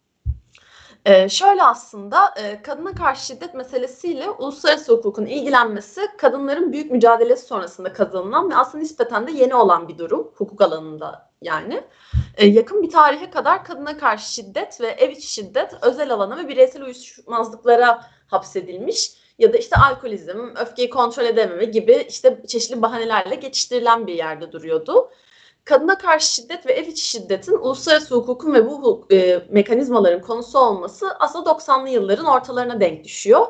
Ee, 1.05 1.29
şöyle 1.29 1.63
aslında 1.63 2.33
e, 2.37 2.61
kadına 2.61 2.95
karşı 2.95 3.25
şiddet 3.25 3.53
meselesiyle 3.53 4.29
uluslararası 4.29 4.91
hukukun 4.91 5.25
ilgilenmesi 5.25 6.01
kadınların 6.17 6.73
büyük 6.73 6.91
mücadelesi 6.91 7.45
sonrasında 7.45 7.93
kazanılan 7.93 8.49
ve 8.49 8.55
aslında 8.55 8.81
nispeten 8.81 9.27
de 9.27 9.31
yeni 9.31 9.55
olan 9.55 9.87
bir 9.87 9.97
durum 9.97 10.31
hukuk 10.35 10.61
alanında 10.61 11.29
yani. 11.41 11.83
Ee, 12.37 12.45
yakın 12.45 12.83
bir 12.83 12.89
tarihe 12.89 13.29
kadar 13.29 13.63
kadına 13.63 13.97
karşı 13.97 14.33
şiddet 14.33 14.81
ve 14.81 14.87
ev 14.87 15.09
içi 15.09 15.33
şiddet 15.33 15.73
özel 15.81 16.13
alana 16.13 16.37
ve 16.37 16.47
bireysel 16.47 16.83
uyuşmazlıklara 16.83 18.05
hapsedilmiş 18.27 19.11
ya 19.39 19.53
da 19.53 19.57
işte 19.57 19.75
alkolizm, 19.75 20.39
öfkeyi 20.61 20.89
kontrol 20.89 21.25
edememe 21.25 21.65
gibi 21.65 22.05
işte 22.09 22.41
çeşitli 22.47 22.81
bahanelerle 22.81 23.35
geçiştirilen 23.35 24.07
bir 24.07 24.13
yerde 24.13 24.51
duruyordu 24.51 25.09
kadına 25.65 25.97
karşı 25.97 26.33
şiddet 26.33 26.65
ve 26.65 26.73
ev 26.73 26.87
içi 26.87 27.07
şiddetin 27.07 27.53
uluslararası 27.53 28.15
hukukun 28.15 28.53
ve 28.53 28.67
bu 28.67 29.07
e, 29.11 29.41
mekanizmaların 29.49 30.21
konusu 30.21 30.59
olması 30.59 31.07
aslında 31.19 31.49
90'lı 31.49 31.89
yılların 31.89 32.25
ortalarına 32.25 32.79
denk 32.79 33.03
düşüyor. 33.03 33.47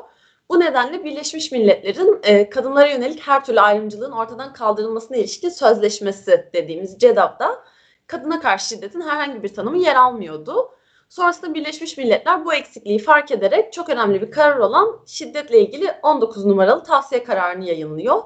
Bu 0.48 0.60
nedenle 0.60 1.04
Birleşmiş 1.04 1.52
Milletler'in 1.52 2.20
e, 2.22 2.50
kadınlara 2.50 2.86
yönelik 2.86 3.20
her 3.20 3.44
türlü 3.44 3.60
ayrımcılığın 3.60 4.12
ortadan 4.12 4.52
kaldırılmasına 4.52 5.16
ilişkin 5.16 5.48
sözleşmesi 5.48 6.50
dediğimiz 6.54 6.98
CEDAW'da 6.98 7.64
kadına 8.06 8.40
karşı 8.40 8.68
şiddetin 8.68 9.00
herhangi 9.00 9.42
bir 9.42 9.54
tanımı 9.54 9.78
yer 9.78 9.94
almıyordu. 9.94 10.70
Sonrasında 11.08 11.54
Birleşmiş 11.54 11.98
Milletler 11.98 12.44
bu 12.44 12.54
eksikliği 12.54 12.98
fark 12.98 13.30
ederek 13.30 13.72
çok 13.72 13.88
önemli 13.88 14.22
bir 14.22 14.30
karar 14.30 14.56
olan 14.56 15.00
şiddetle 15.06 15.60
ilgili 15.60 15.92
19 16.02 16.44
numaralı 16.44 16.84
tavsiye 16.84 17.24
kararını 17.24 17.64
yayınlıyor. 17.64 18.22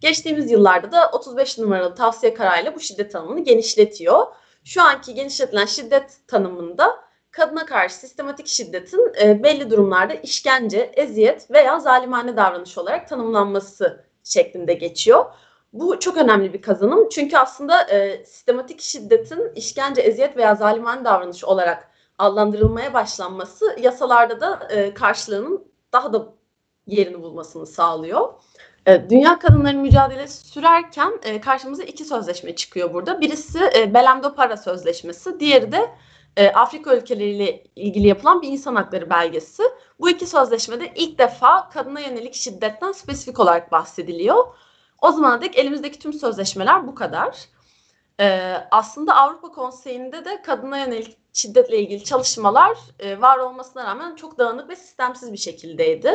Geçtiğimiz 0.00 0.50
yıllarda 0.50 0.92
da 0.92 1.10
35 1.12 1.58
numaralı 1.58 1.94
tavsiye 1.94 2.34
kararıyla 2.34 2.74
bu 2.74 2.80
şiddet 2.80 3.12
tanımını 3.12 3.40
genişletiyor. 3.40 4.26
Şu 4.64 4.82
anki 4.82 5.14
genişletilen 5.14 5.66
şiddet 5.66 6.18
tanımında 6.28 7.00
kadına 7.30 7.66
karşı 7.66 7.94
sistematik 7.94 8.46
şiddetin 8.46 9.12
e, 9.22 9.42
belli 9.42 9.70
durumlarda 9.70 10.14
işkence, 10.14 10.92
eziyet 10.94 11.50
veya 11.50 11.80
zalimane 11.80 12.36
davranış 12.36 12.78
olarak 12.78 13.08
tanımlanması 13.08 14.04
şeklinde 14.24 14.74
geçiyor. 14.74 15.24
Bu 15.72 16.00
çok 16.00 16.16
önemli 16.16 16.52
bir 16.52 16.62
kazanım 16.62 17.08
çünkü 17.08 17.36
aslında 17.36 17.82
e, 17.82 18.24
sistematik 18.24 18.80
şiddetin 18.80 19.52
işkence, 19.54 20.00
eziyet 20.02 20.36
veya 20.36 20.54
zalimane 20.54 21.04
davranış 21.04 21.44
olarak 21.44 21.90
adlandırılmaya 22.18 22.94
başlanması 22.94 23.76
yasalarda 23.80 24.40
da 24.40 24.68
e, 24.70 24.94
karşılığının 24.94 25.72
daha 25.92 26.12
da 26.12 26.34
yerini 26.86 27.22
bulmasını 27.22 27.66
sağlıyor. 27.66 28.32
E, 28.86 29.10
Dünya 29.10 29.38
Kadınların 29.38 29.80
Mücadelesi 29.80 30.48
sürerken 30.48 31.12
e, 31.22 31.40
karşımıza 31.40 31.82
iki 31.82 32.04
sözleşme 32.04 32.56
çıkıyor 32.56 32.94
burada. 32.94 33.20
Birisi 33.20 33.70
e, 33.76 33.94
Belem 33.94 34.22
Para 34.22 34.56
Sözleşmesi, 34.56 35.40
diğeri 35.40 35.72
de 35.72 35.90
Afrika 36.54 36.96
ülkeleriyle 36.96 37.64
ilgili 37.76 38.06
yapılan 38.06 38.42
bir 38.42 38.48
insan 38.48 38.74
hakları 38.74 39.10
belgesi. 39.10 39.62
Bu 40.00 40.10
iki 40.10 40.26
sözleşmede 40.26 40.92
ilk 40.94 41.18
defa 41.18 41.68
kadına 41.68 42.00
yönelik 42.00 42.34
şiddetten 42.34 42.92
spesifik 42.92 43.40
olarak 43.40 43.72
bahsediliyor. 43.72 44.44
O 45.02 45.12
zamana 45.12 45.40
dek 45.40 45.58
elimizdeki 45.58 45.98
tüm 45.98 46.12
sözleşmeler 46.12 46.86
bu 46.86 46.94
kadar. 46.94 47.36
aslında 48.70 49.16
Avrupa 49.16 49.48
Konseyi'nde 49.48 50.24
de 50.24 50.42
kadına 50.42 50.78
yönelik 50.78 51.16
şiddetle 51.32 51.78
ilgili 51.78 52.04
çalışmalar 52.04 52.78
var 53.18 53.38
olmasına 53.38 53.84
rağmen 53.84 54.14
çok 54.14 54.38
dağınık 54.38 54.68
ve 54.68 54.76
sistemsiz 54.76 55.32
bir 55.32 55.38
şekildeydi. 55.38 56.12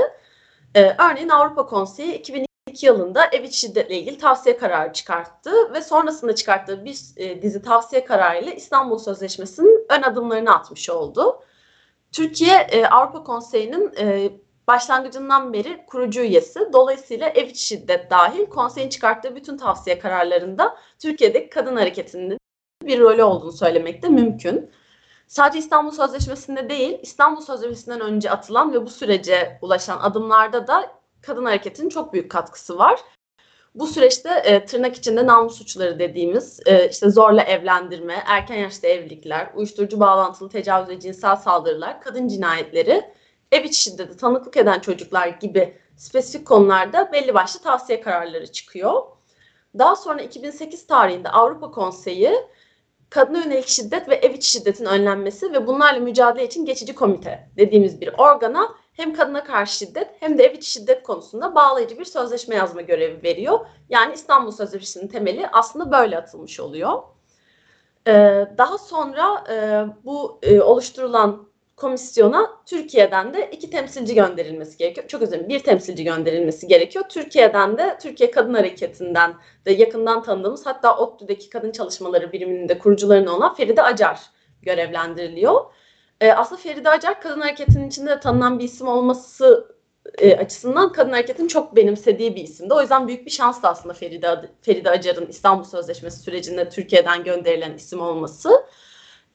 örneğin 0.76 1.30
Avrupa 1.30 1.66
Konseyi 1.66 2.14
2002 2.14 2.55
2002 2.76 2.86
yılında 2.86 3.26
ev 3.26 3.44
içi 3.44 3.60
şiddetle 3.60 4.00
ilgili 4.00 4.18
tavsiye 4.18 4.58
kararı 4.58 4.94
çıkarttı 4.94 5.74
ve 5.74 5.82
sonrasında 5.82 6.36
çıkarttığı 6.36 6.86
bir 6.86 7.00
e, 7.18 7.42
dizi 7.42 7.62
tavsiye 7.62 8.06
kararıyla 8.06 8.52
İstanbul 8.52 8.98
Sözleşmesi'nin 8.98 9.86
ön 9.90 10.02
adımlarını 10.02 10.56
atmış 10.56 10.90
oldu. 10.90 11.40
Türkiye 12.12 12.58
e, 12.58 12.86
Avrupa 12.86 13.24
Konseyi'nin 13.24 13.94
e, 14.00 14.32
başlangıcından 14.68 15.54
beri 15.54 15.86
kurucu 15.86 16.22
üyesi. 16.22 16.60
Dolayısıyla 16.74 17.30
ev 17.30 17.48
içi 17.48 17.64
şiddet 17.64 18.12
dahil 18.12 18.46
konseyin 18.46 18.90
çıkarttığı 18.90 19.36
bütün 19.36 19.58
tavsiye 19.58 20.00
kararlarında 20.00 20.78
Türkiye'deki 21.00 21.50
kadın 21.50 21.76
hareketinin 21.76 22.38
bir 22.84 23.00
rolü 23.00 23.24
olduğunu 23.24 23.52
söylemek 23.52 24.04
de 24.04 24.10
mümkün. 24.10 24.72
Sadece 25.28 25.60
İstanbul 25.60 25.92
Sözleşmesi'nde 25.92 26.70
değil, 26.70 27.00
İstanbul 27.02 27.42
Sözleşmesi'nden 27.42 28.02
önce 28.02 28.32
atılan 28.32 28.74
ve 28.74 28.86
bu 28.86 28.90
sürece 28.90 29.60
ulaşan 29.62 30.00
adımlarda 30.00 30.68
da 30.68 31.05
kadın 31.26 31.46
hareketinin 31.46 31.90
çok 31.90 32.14
büyük 32.14 32.32
katkısı 32.32 32.78
var. 32.78 33.00
Bu 33.76 33.88
süreçte 33.88 34.30
e, 34.30 34.66
tırnak 34.66 34.96
içinde 34.96 35.26
namus 35.26 35.58
suçları 35.58 36.00
dediğimiz 36.00 36.60
e, 36.66 36.90
işte 36.90 37.10
zorla 37.10 37.42
evlendirme, 37.42 38.24
erken 38.26 38.56
yaşta 38.56 38.88
evlilikler, 38.88 39.52
uyuşturucu 39.56 40.00
bağlantılı 40.00 40.50
tecavüz 40.50 40.90
ve 40.90 41.00
cinsel 41.00 41.36
saldırılar, 41.36 42.02
kadın 42.02 42.28
cinayetleri, 42.28 43.12
ev 43.52 43.64
içi 43.64 43.82
şiddeti 43.82 44.18
tanıklık 44.18 44.58
eden 44.58 44.80
çocuklar 44.80 45.28
gibi 45.28 45.78
spesifik 45.98 46.48
konularda 46.48 47.12
belli 47.12 47.34
başlı 47.34 47.62
tavsiye 47.62 48.02
kararları 48.02 48.52
çıkıyor. 48.52 49.02
Daha 49.78 49.96
sonra 49.96 50.22
2008 50.22 50.88
tarihinde 50.88 51.30
Avrupa 51.30 51.72
Konseyi 51.72 52.32
kadına 53.10 53.38
yönelik 53.38 53.68
şiddet 53.68 54.10
ve 54.10 54.16
ev 54.16 54.34
içi 54.34 54.52
şiddetin 54.52 54.86
önlenmesi 54.86 55.54
ve 55.54 55.68
bunlarla 55.68 56.00
mücadele 56.00 56.46
için 56.46 56.66
geçici 56.66 56.96
komite 56.96 57.50
dediğimiz 57.58 58.02
bir 58.02 58.14
organa 58.18 58.76
hem 58.96 59.14
kadına 59.14 59.44
karşı 59.44 59.78
şiddet 59.78 60.08
hem 60.20 60.38
de 60.38 60.44
ev 60.44 60.54
içi 60.54 60.72
şiddet 60.72 61.04
konusunda 61.04 61.56
bağlayıcı 61.56 62.00
bir 62.00 62.06
sözleşme 62.06 62.56
yazma 62.56 62.82
görevi 62.82 63.24
veriyor. 63.24 63.60
Yani 63.90 64.14
İstanbul 64.14 64.52
Sözleşmesi'nin 64.52 65.08
temeli 65.08 65.48
aslında 65.48 65.92
böyle 65.92 66.18
atılmış 66.18 66.60
oluyor. 66.60 67.04
Ee, 68.08 68.48
daha 68.58 68.78
sonra 68.78 69.44
e, 69.50 69.86
bu 70.06 70.40
e, 70.44 70.62
oluşturulan 70.62 71.48
komisyona 71.76 72.52
Türkiye'den 72.66 73.34
de 73.34 73.50
iki 73.52 73.70
temsilci 73.70 74.16
gönderilmesi 74.16 74.78
gerekiyor. 74.78 75.08
Çok 75.08 75.22
özür 75.22 75.50
bir 75.50 75.60
temsilci 75.60 76.04
gönderilmesi 76.04 76.68
gerekiyor. 76.68 77.06
Türkiye'den 77.10 77.78
de 77.78 77.98
Türkiye 78.02 78.32
Kadın 78.32 78.54
Hareketi'nden 78.54 79.34
de 79.66 79.72
yakından 79.72 80.24
tanıdığımız 80.24 80.66
hatta 80.66 80.98
ODTÜ'deki 80.98 81.50
kadın 81.50 81.72
çalışmaları 81.72 82.32
biriminin 82.32 82.70
de 82.70 82.80
kurucularından 82.80 83.34
olan 83.34 83.54
Feride 83.56 83.84
Acar 83.84 84.20
görevlendiriliyor. 84.62 85.66
E, 86.22 86.32
aslında 86.32 86.62
Feride 86.62 86.90
Acar 86.90 87.22
kadın 87.22 87.42
hareketinin 87.42 87.88
içinde 87.88 88.10
de 88.10 88.20
tanınan 88.20 88.60
bir 88.60 88.64
isim 88.64 88.88
olması 88.88 89.76
e, 90.18 90.36
açısından 90.38 90.92
kadın 90.92 91.12
hareketin 91.12 91.48
çok 91.48 91.76
benimsediği 91.76 92.36
bir 92.36 92.44
isimdi. 92.44 92.74
O 92.74 92.82
yüzden 92.82 93.08
büyük 93.08 93.26
bir 93.26 93.32
şans 93.32 93.64
da 93.64 93.70
aslında 93.70 93.94
Feride, 93.94 94.50
Feride 94.62 94.90
Acar'ın 94.90 95.28
İstanbul 95.28 95.64
Sözleşmesi 95.64 96.20
sürecinde 96.20 96.70
Türkiye'den 96.70 97.24
gönderilen 97.24 97.74
isim 97.74 98.02
olması. 98.02 98.66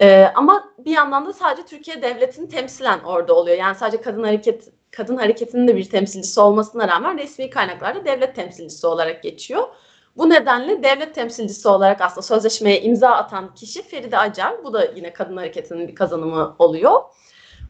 E, 0.01 0.33
ama 0.35 0.75
bir 0.79 0.91
yandan 0.91 1.27
da 1.27 1.33
sadece 1.33 1.67
Türkiye 1.67 2.03
devletini 2.03 2.49
temsilen 2.49 3.01
orada 3.01 3.35
oluyor. 3.35 3.57
Yani 3.57 3.75
sadece 3.75 4.03
kadın 4.03 4.23
hareket 4.23 4.69
kadın 4.91 5.17
hareketinin 5.17 5.69
de 5.69 5.77
bir 5.77 5.91
temsilcisi 5.91 6.41
olmasına 6.41 6.89
rağmen 6.89 7.19
resmi 7.19 7.51
kaynaklarda 7.51 8.05
devlet 8.05 8.37
temsilcisi 8.37 8.87
olarak 8.87 9.23
geçiyor. 9.23 9.69
Bu 10.17 10.31
nedenle 10.31 10.83
devlet 10.83 11.15
temsilcisi 11.15 11.69
olarak 11.69 12.01
aslında 12.01 12.23
sözleşmeye 12.23 12.83
imza 12.83 13.11
atan 13.11 13.55
kişi 13.55 13.83
Feride 13.83 14.19
Acar. 14.19 14.65
Bu 14.65 14.73
da 14.73 14.85
yine 14.85 15.13
kadın 15.13 15.37
hareketinin 15.37 15.89
bir 15.89 15.95
kazanımı 15.95 16.57
oluyor. 16.59 17.01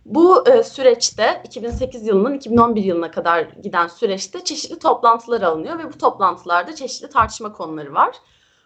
Bu 0.05 0.49
e, 0.49 0.63
süreçte 0.63 1.43
2008 1.45 2.07
yılının 2.07 2.35
2011 2.35 2.85
yılına 2.85 3.11
kadar 3.11 3.43
giden 3.43 3.87
süreçte 3.87 4.45
çeşitli 4.45 4.79
toplantılar 4.79 5.43
alınıyor 5.43 5.79
ve 5.79 5.93
bu 5.93 5.99
toplantılarda 5.99 6.75
çeşitli 6.75 7.09
tartışma 7.09 7.53
konuları 7.53 7.95
var. 7.95 8.17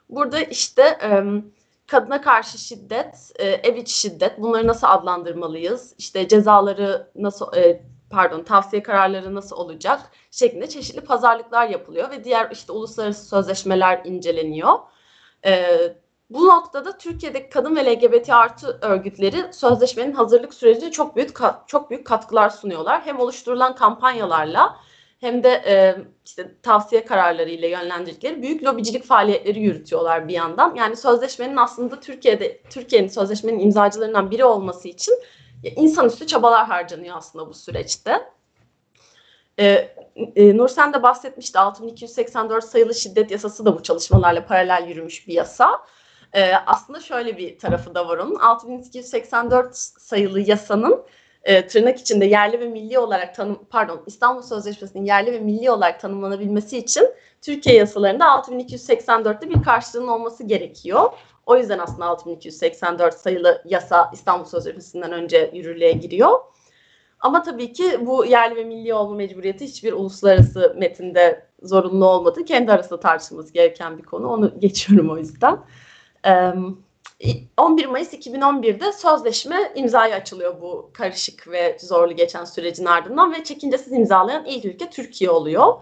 Burada 0.09 0.41
işte 0.41 0.83
e, 0.83 1.23
kadına 1.87 2.21
karşı 2.21 2.59
şiddet, 2.59 3.33
e, 3.39 3.47
ev 3.49 3.77
içi 3.77 4.01
şiddet 4.01 4.41
bunları 4.41 4.67
nasıl 4.67 4.87
adlandırmalıyız? 4.91 5.95
İşte 5.99 6.29
cezaları 6.29 7.11
nasıl 7.15 7.57
e, 7.57 7.83
pardon 8.15 8.43
tavsiye 8.43 8.83
kararları 8.83 9.35
nasıl 9.35 9.57
olacak 9.57 10.01
şeklinde 10.31 10.69
çeşitli 10.69 11.01
pazarlıklar 11.01 11.69
yapılıyor 11.69 12.11
ve 12.11 12.25
diğer 12.25 12.51
işte 12.51 12.73
uluslararası 12.73 13.29
sözleşmeler 13.29 14.01
inceleniyor. 14.05 14.79
E, 15.47 15.79
bu 16.31 16.49
noktada 16.49 16.99
Türkiye'deki 16.99 17.49
kadın 17.49 17.77
ve 17.77 17.85
LGBT 17.85 18.31
artı 18.31 18.79
örgütleri 18.83 19.53
sözleşmenin 19.53 20.13
hazırlık 20.13 20.55
sürecine 20.55 20.91
çok 20.91 21.17
büyük 21.17 21.37
çok 21.67 21.91
büyük 21.91 22.07
katkılar 22.07 22.51
sunuyorlar. 22.51 23.03
Hem 23.05 23.21
oluşturulan 23.21 23.75
kampanyalarla 23.75 24.77
hem 25.21 25.43
de 25.43 25.63
e, 25.67 25.97
işte 26.25 26.55
tavsiye 26.63 27.05
kararları 27.05 27.51
ile 27.51 27.69
yönlendirdikleri 27.69 28.43
büyük 28.43 28.65
lobicilik 28.65 29.05
faaliyetleri 29.05 29.61
yürütüyorlar 29.61 30.29
bir 30.29 30.35
yandan. 30.35 30.75
Yani 30.75 30.97
sözleşmenin 30.97 31.57
aslında 31.57 32.01
Türkiye'de 32.01 32.63
Türkiye'nin 32.71 33.09
sözleşmenin 33.09 33.59
imzacılarından 33.59 34.31
biri 34.31 34.45
olması 34.45 34.89
için 34.89 35.15
insanüstü 35.71 36.27
çabalar 36.27 36.67
harcanıyor 36.67 37.17
aslında 37.17 37.49
bu 37.49 37.55
süreçte. 37.55 38.35
Ee, 39.59 39.95
e, 40.37 40.57
Nursen 40.57 40.93
de 40.93 41.03
bahsetmişti 41.03 41.59
6284 41.59 42.65
sayılı 42.65 42.95
şiddet 42.95 43.31
yasası 43.31 43.65
da 43.65 43.79
bu 43.79 43.83
çalışmalarla 43.83 44.47
paralel 44.47 44.89
yürümüş 44.89 45.29
bir 45.29 45.35
yasa. 45.35 45.81
Ee, 46.33 46.53
aslında 46.67 47.01
şöyle 47.01 47.39
bir 47.39 47.59
tarafı 47.59 47.95
da 47.95 48.09
var 48.09 48.19
onun. 48.19 48.35
6284 48.35 49.77
sayılı 49.77 50.41
yasanın 50.41 51.05
e, 51.45 51.67
tırnak 51.67 52.01
içinde 52.01 52.25
yerli 52.25 52.61
ve 52.61 52.69
milli 52.69 52.99
olarak 52.99 53.35
tanım 53.35 53.59
pardon 53.71 54.03
İstanbul 54.07 54.43
Sözleşmesi'nin 54.43 55.05
yerli 55.05 55.33
ve 55.33 55.41
milli 55.41 55.71
olarak 55.71 56.01
tanımlanabilmesi 56.01 56.79
için 56.79 57.09
Türkiye 57.43 57.77
yasalarında 57.77 58.25
6284'te 58.25 59.51
bir 59.51 59.63
karşılığının 59.63 60.09
olması 60.09 60.45
gerekiyor. 60.45 61.13
O 61.47 61.57
yüzden 61.57 61.79
aslında 61.79 62.07
6284 62.07 63.15
sayılı 63.15 63.63
yasa 63.65 64.11
İstanbul 64.13 64.45
Sözleşmesi'nden 64.45 65.13
önce 65.13 65.51
yürürlüğe 65.55 65.93
giriyor. 65.93 66.41
Ama 67.21 67.43
tabii 67.43 67.73
ki 67.73 68.07
bu 68.07 68.25
yerli 68.25 68.57
ve 68.57 68.65
milli 68.65 68.95
olma 68.95 69.15
mecburiyeti 69.15 69.65
hiçbir 69.65 69.93
uluslararası 69.93 70.75
metinde 70.79 71.47
zorunlu 71.63 72.07
olmadı. 72.07 72.45
Kendi 72.45 72.73
arasında 72.73 73.01
tartışılması 73.01 73.53
gereken 73.53 73.99
bir 73.99 74.03
konu. 74.03 74.29
Onu 74.29 74.53
geçiyorum 74.61 75.11
o 75.11 75.19
yüzden. 75.19 75.59
11 77.57 77.87
Mayıs 77.87 78.15
2011'de 78.15 78.93
sözleşme 78.93 79.73
imzaya 79.75 80.17
açılıyor 80.17 80.61
bu 80.61 80.91
karışık 80.93 81.49
ve 81.49 81.79
zorlu 81.81 82.17
geçen 82.17 82.45
sürecin 82.45 82.85
ardından 82.85 83.33
ve 83.33 83.45
çekincesiz 83.45 83.93
imzalayan 83.93 84.45
ilk 84.45 84.65
ülke 84.65 84.91
Türkiye 84.91 85.31
oluyor. 85.31 85.75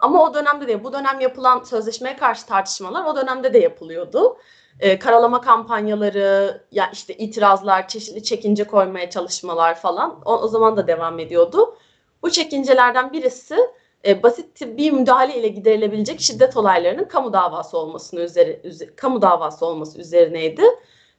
Ama 0.00 0.24
o 0.24 0.34
dönemde 0.34 0.68
de 0.68 0.84
bu 0.84 0.92
dönem 0.92 1.20
yapılan 1.20 1.62
sözleşmeye 1.62 2.16
karşı 2.16 2.46
tartışmalar 2.46 3.04
o 3.04 3.16
dönemde 3.16 3.52
de 3.52 3.58
yapılıyordu. 3.58 4.36
Ee, 4.80 4.98
karalama 4.98 5.40
kampanyaları, 5.40 6.62
ya 6.72 6.90
işte 6.92 7.14
itirazlar, 7.14 7.88
çeşitli 7.88 8.22
çekince 8.22 8.64
koymaya 8.64 9.10
çalışmalar 9.10 9.74
falan 9.74 10.20
o, 10.24 10.38
o 10.38 10.48
zaman 10.48 10.76
da 10.76 10.86
devam 10.86 11.18
ediyordu. 11.18 11.76
Bu 12.22 12.30
çekincelerden 12.30 13.12
birisi 13.12 13.58
e, 14.06 14.22
basit 14.22 14.54
tıbbi 14.54 14.92
müdahale 14.92 15.38
ile 15.38 15.48
giderilebilecek 15.48 16.20
şiddet 16.20 16.56
olaylarının 16.56 17.04
kamu 17.04 17.32
davası 17.32 17.78
olmasını 17.78 18.20
üzeri, 18.20 18.60
üze, 18.64 18.96
kamu 18.96 19.22
davası 19.22 19.66
olması 19.66 20.00
üzerineydi. 20.00 20.62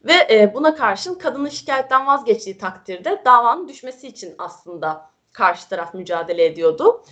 Ve 0.06 0.13
e, 0.30 0.54
buna 0.54 0.75
karşın 0.75 1.15
kadının 1.15 1.49
şikayetten 1.49 2.08
vazgeçtiği 2.08 2.58
takdirde 2.58 3.21
davanın 3.25 3.67
düşmesi 3.67 4.08
için 4.08 4.36
aslında 4.38 5.10
karşı 5.32 5.69
taraf 5.69 5.93
mücadele 5.93 6.45
ediyordu. 6.45 7.04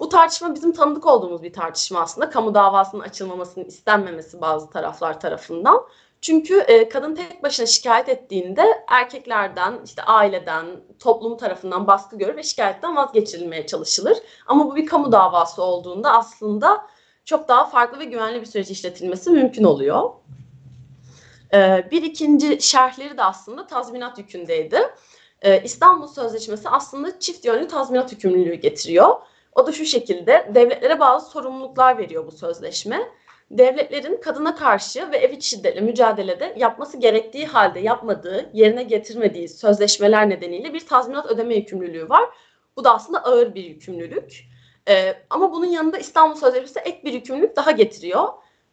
Bu 0.00 0.08
tartışma 0.08 0.54
bizim 0.54 0.72
tanıdık 0.72 1.06
olduğumuz 1.06 1.42
bir 1.42 1.52
tartışma 1.52 2.00
aslında. 2.00 2.30
Kamu 2.30 2.54
davasının 2.54 3.02
açılmamasının 3.02 3.64
istenmemesi 3.64 4.40
bazı 4.40 4.70
taraflar 4.70 5.20
tarafından. 5.20 5.86
Çünkü 6.20 6.58
e, 6.58 6.88
kadın 6.88 7.14
tek 7.14 7.42
başına 7.42 7.66
şikayet 7.66 8.08
ettiğinde 8.08 8.84
erkeklerden, 8.88 9.80
işte 9.84 10.02
aileden, 10.02 10.66
toplum 10.98 11.36
tarafından 11.36 11.86
baskı 11.86 12.18
görür 12.18 12.36
ve 12.36 12.42
şikayetten 12.42 12.96
vazgeçirilmeye 12.96 13.66
çalışılır. 13.66 14.18
Ama 14.46 14.66
bu 14.66 14.76
bir 14.76 14.86
kamu 14.86 15.12
davası 15.12 15.62
olduğunda 15.62 16.12
aslında 16.12 16.86
çok 17.24 17.48
daha 17.48 17.64
farklı 17.64 17.98
ve 17.98 18.04
güvenli 18.04 18.40
bir 18.40 18.46
süreç 18.46 18.70
işletilmesi 18.70 19.30
mümkün 19.30 19.64
oluyor. 19.64 20.10
E, 21.54 21.88
bir 21.90 22.02
ikinci 22.02 22.62
şerhleri 22.62 23.18
de 23.18 23.22
aslında 23.22 23.66
tazminat 23.66 24.18
yükündeydi. 24.18 24.80
E, 25.42 25.62
İstanbul 25.62 26.06
Sözleşmesi 26.06 26.68
aslında 26.68 27.20
çift 27.20 27.44
yönlü 27.44 27.68
tazminat 27.68 28.12
yükümlülüğü 28.12 28.54
getiriyor. 28.54 29.16
O 29.52 29.66
da 29.66 29.72
şu 29.72 29.84
şekilde 29.84 30.50
devletlere 30.54 31.00
bazı 31.00 31.30
sorumluluklar 31.30 31.98
veriyor 31.98 32.26
bu 32.26 32.32
sözleşme 32.32 33.08
devletlerin 33.50 34.20
kadına 34.20 34.54
karşı 34.54 35.10
ve 35.10 35.16
ev 35.16 35.32
içi 35.32 35.48
şiddetle 35.48 35.80
mücadelede 35.80 36.54
yapması 36.58 36.96
gerektiği 36.96 37.46
halde 37.46 37.80
yapmadığı, 37.80 38.50
yerine 38.52 38.82
getirmediği 38.82 39.48
sözleşmeler 39.48 40.28
nedeniyle 40.28 40.74
bir 40.74 40.86
tazminat 40.86 41.26
ödeme 41.26 41.54
yükümlülüğü 41.54 42.08
var. 42.08 42.24
Bu 42.76 42.84
da 42.84 42.94
aslında 42.94 43.24
ağır 43.24 43.54
bir 43.54 43.64
yükümlülük. 43.64 44.44
Ee, 44.88 45.14
ama 45.30 45.52
bunun 45.52 45.66
yanında 45.66 45.98
İstanbul 45.98 46.34
Sözleşmesi 46.34 46.80
ek 46.80 47.00
bir 47.04 47.12
yükümlülük 47.12 47.56
daha 47.56 47.70
getiriyor. 47.70 48.28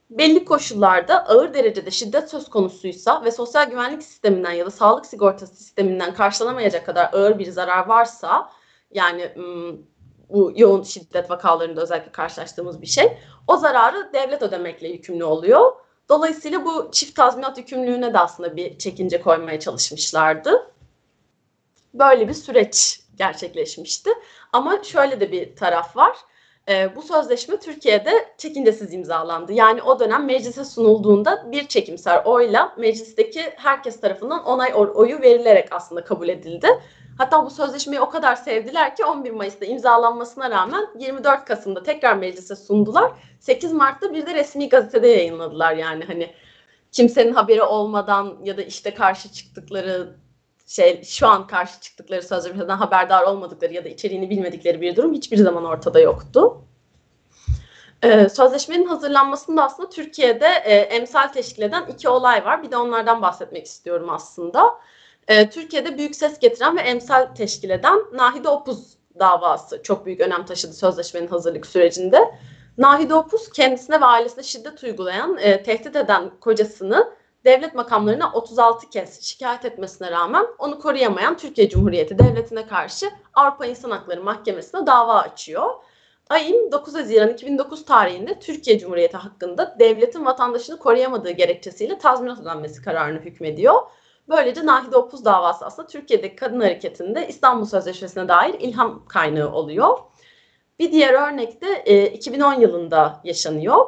Belli 0.10 0.46
koşullarda 0.46 1.26
ağır 1.26 1.54
derecede 1.54 1.92
şiddet 1.92 2.30
söz 2.30 2.50
konusuysa 2.50 3.24
ve 3.24 3.32
sosyal 3.32 3.70
güvenlik 3.70 4.04
sisteminden 4.04 4.52
ya 4.52 4.66
da 4.66 4.72
sağlık 4.72 5.06
sigortası 5.06 5.56
sisteminden 5.56 6.14
karşılanamayacak 6.14 6.86
kadar 6.86 7.10
ağır 7.14 7.40
bir 7.40 7.52
zarar 7.52 7.88
varsa 7.88 8.50
yani 8.92 9.32
bu 10.30 10.54
yoğun 10.56 10.84
şiddet 10.84 11.30
vakalarında 11.30 11.82
özellikle 11.82 12.12
karşılaştığımız 12.12 12.82
bir 12.82 12.88
şey. 12.88 13.18
O 13.48 13.58
zararı 13.58 14.14
devlet 14.14 14.42
ödemekle 14.42 14.88
yükümlü 14.88 15.24
oluyor. 15.24 15.72
Dolayısıyla 16.10 16.66
bu 16.66 16.90
çift 16.92 17.16
tazminat 17.16 17.58
yükümlülüğüne 17.58 18.14
de 18.14 18.20
aslında 18.20 18.56
bir 18.56 18.78
çekince 18.78 19.22
koymaya 19.22 19.60
çalışmışlardı. 19.60 20.72
Böyle 21.94 22.28
bir 22.28 22.34
süreç 22.34 23.00
gerçekleşmişti. 23.18 24.10
Ama 24.54 24.84
şöyle 24.84 25.20
de 25.20 25.32
bir 25.32 25.56
taraf 25.56 25.98
var. 25.98 26.18
E, 26.70 26.96
bu 26.96 27.02
sözleşme 27.02 27.60
Türkiye'de 27.60 28.12
çekincesiz 28.38 28.94
imzalandı. 28.94 29.54
Yani 29.54 29.82
o 29.82 30.00
dönem 30.00 30.26
meclise 30.26 30.66
sunulduğunda 30.66 31.52
bir 31.52 31.68
çekimser 31.68 32.22
oyla 32.26 32.74
meclisteki 32.78 33.42
herkes 33.56 34.02
tarafından 34.02 34.44
onay 34.44 34.72
oyu 34.76 35.22
verilerek 35.22 35.68
aslında 35.72 36.04
kabul 36.04 36.30
edildi. 36.30 36.68
Hatta 37.18 37.46
bu 37.46 37.50
sözleşmeyi 37.50 38.02
o 38.02 38.10
kadar 38.10 38.36
sevdiler 38.36 38.96
ki 38.96 39.06
11 39.06 39.32
Mayıs'ta 39.32 39.66
imzalanmasına 39.66 40.50
rağmen 40.50 40.88
24 41.00 41.46
Kasım'da 41.46 41.84
tekrar 41.84 42.16
meclise 42.16 42.56
sundular. 42.56 43.12
8 43.40 43.74
Mart'ta 43.74 44.14
bir 44.14 44.26
de 44.26 44.34
resmi 44.34 44.70
gazetede 44.70 45.08
yayınladılar 45.08 45.74
yani 45.74 46.04
hani 46.04 46.34
kimsenin 46.92 47.34
haberi 47.34 47.64
olmadan 47.64 48.38
ya 48.44 48.58
da 48.58 48.62
işte 48.62 48.94
karşı 48.94 49.32
çıktıkları 49.32 50.16
şey 50.68 51.04
şu 51.04 51.28
an 51.28 51.48
karşı 51.48 51.82
çıktıkları 51.82 52.24
sözleşmeden 52.24 52.78
haberdar 52.78 53.24
olmadıkları 53.24 53.74
ya 53.74 53.86
da 53.86 53.90
içeriğini 53.90 54.30
bilmedikleri 54.30 54.82
bir 54.82 54.96
durum 54.96 55.14
hiçbir 55.14 55.38
zaman 55.38 55.66
ortada 55.66 56.00
yoktu. 56.00 56.62
Ee, 58.04 58.30
sözleşmenin 58.30 58.88
hazırlanmasında 58.88 59.64
aslında 59.64 59.90
Türkiye'de 59.90 60.48
e, 60.48 60.76
emsal 60.76 61.28
teşkil 61.28 61.62
eden 61.62 61.86
iki 61.86 62.10
olay 62.10 62.46
var. 62.46 62.64
Bir 62.64 62.72
de 62.72 62.78
onlardan 62.78 63.22
bahsetmek 63.22 63.66
istiyorum 63.66 64.10
aslında 64.10 64.80
e, 65.28 65.50
Türkiye'de 65.50 65.98
büyük 65.98 66.16
ses 66.16 66.40
getiren 66.40 66.78
ve 66.78 66.82
emsal 66.82 67.26
teşkil 67.36 67.70
eden 67.70 68.00
Nahide 68.14 68.50
Opuz 68.50 68.98
davası 69.20 69.84
çok 69.84 70.06
büyük 70.06 70.22
önem 70.22 70.46
taşıdı 70.46 70.74
sözleşmenin 70.74 71.28
hazırlık 71.28 71.66
sürecinde. 71.66 72.32
Nahide 72.78 73.16
Opuz 73.16 73.50
kendisine 73.50 74.02
ve 74.02 74.06
ailesine 74.06 74.44
şiddet 74.44 74.84
uygulayan, 74.84 75.38
e, 75.38 75.64
tehdit 75.64 75.96
eden 75.96 76.32
kocasını 76.42 77.14
devlet 77.46 77.76
makamlarına 77.76 78.32
36 78.34 78.90
kez 78.90 79.22
şikayet 79.22 79.66
etmesine 79.66 80.12
rağmen 80.12 80.46
onu 80.60 80.80
koruyamayan 80.80 81.38
Türkiye 81.38 81.70
Cumhuriyeti 81.70 82.20
Devleti'ne 82.20 82.68
karşı 82.68 83.10
Avrupa 83.34 83.66
İnsan 83.66 83.92
Hakları 83.92 84.24
Mahkemesi'ne 84.24 84.88
dava 84.88 85.14
açıyor. 85.14 85.70
Ayın 86.30 86.72
9 86.72 86.96
Haziran 86.96 87.30
2009 87.30 87.86
tarihinde 87.86 88.40
Türkiye 88.40 88.80
Cumhuriyeti 88.80 89.18
hakkında 89.18 89.76
devletin 89.80 90.26
vatandaşını 90.26 90.80
koruyamadığı 90.80 91.32
gerekçesiyle 91.32 91.98
tazminat 91.98 92.40
ödenmesi 92.40 92.82
kararını 92.82 93.20
hükmediyor. 93.20 93.82
Böylece 94.30 94.66
Nahide 94.66 94.98
Opuz 94.98 95.26
davası 95.26 95.66
aslında 95.66 95.88
Türkiye'deki 95.88 96.36
kadın 96.36 96.60
hareketinde 96.60 97.28
İstanbul 97.28 97.66
Sözleşmesi'ne 97.66 98.28
dair 98.28 98.54
ilham 98.60 99.06
kaynağı 99.08 99.52
oluyor. 99.52 99.98
Bir 100.80 100.92
diğer 100.92 101.14
örnek 101.14 101.62
de 101.62 101.68
e, 101.86 102.08
2010 102.08 102.54
yılında 102.54 103.22
yaşanıyor. 103.24 103.86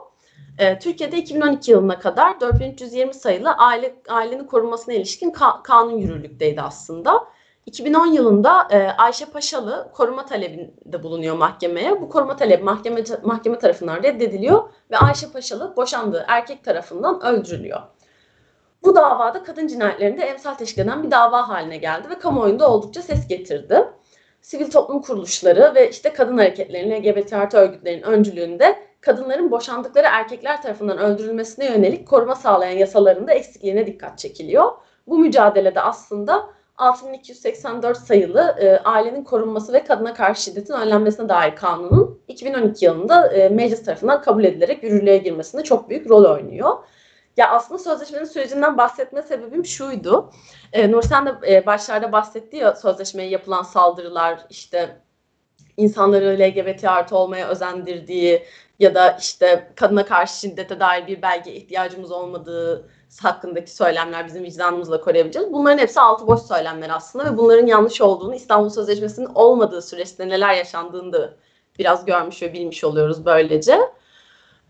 E, 0.57 0.79
Türkiye'de 0.79 1.17
2012 1.17 1.71
yılına 1.71 1.99
kadar 1.99 2.41
4320 2.41 3.13
sayılı 3.13 3.51
aile 3.51 3.95
ailenin 4.09 4.43
korunmasına 4.43 4.93
ilişkin 4.95 5.31
ka- 5.31 5.63
kanun 5.63 5.97
yürürlükteydi 5.97 6.61
aslında. 6.61 7.23
2010 7.65 8.05
yılında 8.05 8.67
e, 8.71 8.87
Ayşe 8.97 9.25
Paşalı 9.25 9.89
koruma 9.93 10.25
talebinde 10.25 11.03
bulunuyor 11.03 11.37
mahkemeye. 11.37 12.01
Bu 12.01 12.09
koruma 12.09 12.35
talebi 12.35 12.63
mahkeme, 12.63 13.03
mahkeme 13.23 13.59
tarafından 13.59 14.03
reddediliyor 14.03 14.69
ve 14.91 14.97
Ayşe 14.97 15.31
Paşalı 15.31 15.73
boşandığı 15.77 16.25
erkek 16.27 16.63
tarafından 16.63 17.21
öldürülüyor. 17.21 17.81
Bu 18.83 18.95
davada 18.95 19.43
kadın 19.43 19.67
cinayetlerinde 19.67 20.21
emsal 20.21 20.53
teşkil 20.53 20.81
eden 20.81 21.03
bir 21.03 21.11
dava 21.11 21.49
haline 21.49 21.77
geldi 21.77 22.09
ve 22.09 22.19
kamuoyunda 22.19 22.71
oldukça 22.71 23.01
ses 23.01 23.27
getirdi. 23.27 23.83
Sivil 24.41 24.71
toplum 24.71 25.01
kuruluşları 25.01 25.71
ve 25.75 25.89
işte 25.89 26.13
kadın 26.13 26.37
hareketlerinin, 26.37 27.03
LGBT 27.03 27.33
artı 27.33 27.57
örgütlerinin 27.57 28.03
öncülüğünde 28.03 28.75
kadınların 29.01 29.51
boşandıkları 29.51 30.07
erkekler 30.11 30.61
tarafından 30.61 30.97
öldürülmesine 30.97 31.65
yönelik 31.65 32.07
koruma 32.07 32.35
sağlayan 32.35 32.77
yasalarında 32.77 33.31
eksikliğine 33.31 33.87
dikkat 33.87 34.17
çekiliyor. 34.17 34.71
Bu 35.07 35.19
mücadelede 35.19 35.81
aslında 35.81 36.49
6284 36.77 37.97
sayılı 37.97 38.55
e, 38.59 38.77
ailenin 38.77 39.23
korunması 39.23 39.73
ve 39.73 39.83
kadına 39.83 40.13
karşı 40.13 40.43
şiddetin 40.43 40.73
önlenmesine 40.73 41.29
dair 41.29 41.55
kanunun 41.55 42.21
2012 42.27 42.85
yılında 42.85 43.27
e, 43.27 43.49
meclis 43.49 43.83
tarafından 43.85 44.21
kabul 44.21 44.43
edilerek 44.43 44.83
yürürlüğe 44.83 45.17
girmesinde 45.17 45.63
çok 45.63 45.89
büyük 45.89 46.09
rol 46.09 46.25
oynuyor. 46.25 46.77
Ya 47.39 47.49
aslında 47.49 47.79
sözleşmenin 47.79 48.25
sürecinden 48.25 48.77
bahsetme 48.77 49.21
sebebim 49.21 49.65
şuydu. 49.65 50.31
E, 50.73 50.91
Nursen 50.91 51.25
de 51.25 51.55
e, 51.55 51.65
başlarda 51.65 52.11
bahsetti 52.11 52.57
ya 52.57 52.75
sözleşmeye 52.75 53.29
yapılan 53.29 53.63
saldırılar 53.63 54.39
işte 54.49 55.01
insanları 55.77 56.39
LGBT 56.39 56.83
artı 56.83 57.17
olmaya 57.17 57.47
özendirdiği 57.47 58.45
ya 58.79 58.95
da 58.95 59.17
işte 59.19 59.71
kadına 59.75 60.05
karşı 60.05 60.39
şiddete 60.39 60.79
dair 60.79 61.07
bir 61.07 61.21
belge 61.21 61.53
ihtiyacımız 61.53 62.11
olmadığı 62.11 62.89
hakkındaki 63.21 63.75
söylemler 63.75 64.27
bizim 64.27 64.43
vicdanımızla 64.43 65.01
koruyabileceğiz. 65.01 65.53
Bunların 65.53 65.77
hepsi 65.77 65.99
altı 65.99 66.27
boş 66.27 66.41
söylemler 66.41 66.89
aslında 66.89 67.25
ve 67.33 67.37
bunların 67.37 67.67
yanlış 67.67 68.01
olduğunu 68.01 68.35
İstanbul 68.35 68.69
Sözleşmesi'nin 68.69 69.29
olmadığı 69.35 69.81
süreçte 69.81 70.29
neler 70.29 70.53
yaşandığını 70.53 71.13
da 71.13 71.33
biraz 71.79 72.05
görmüş 72.05 72.41
ve 72.41 72.53
bilmiş 72.53 72.83
oluyoruz 72.83 73.25
böylece. 73.25 73.79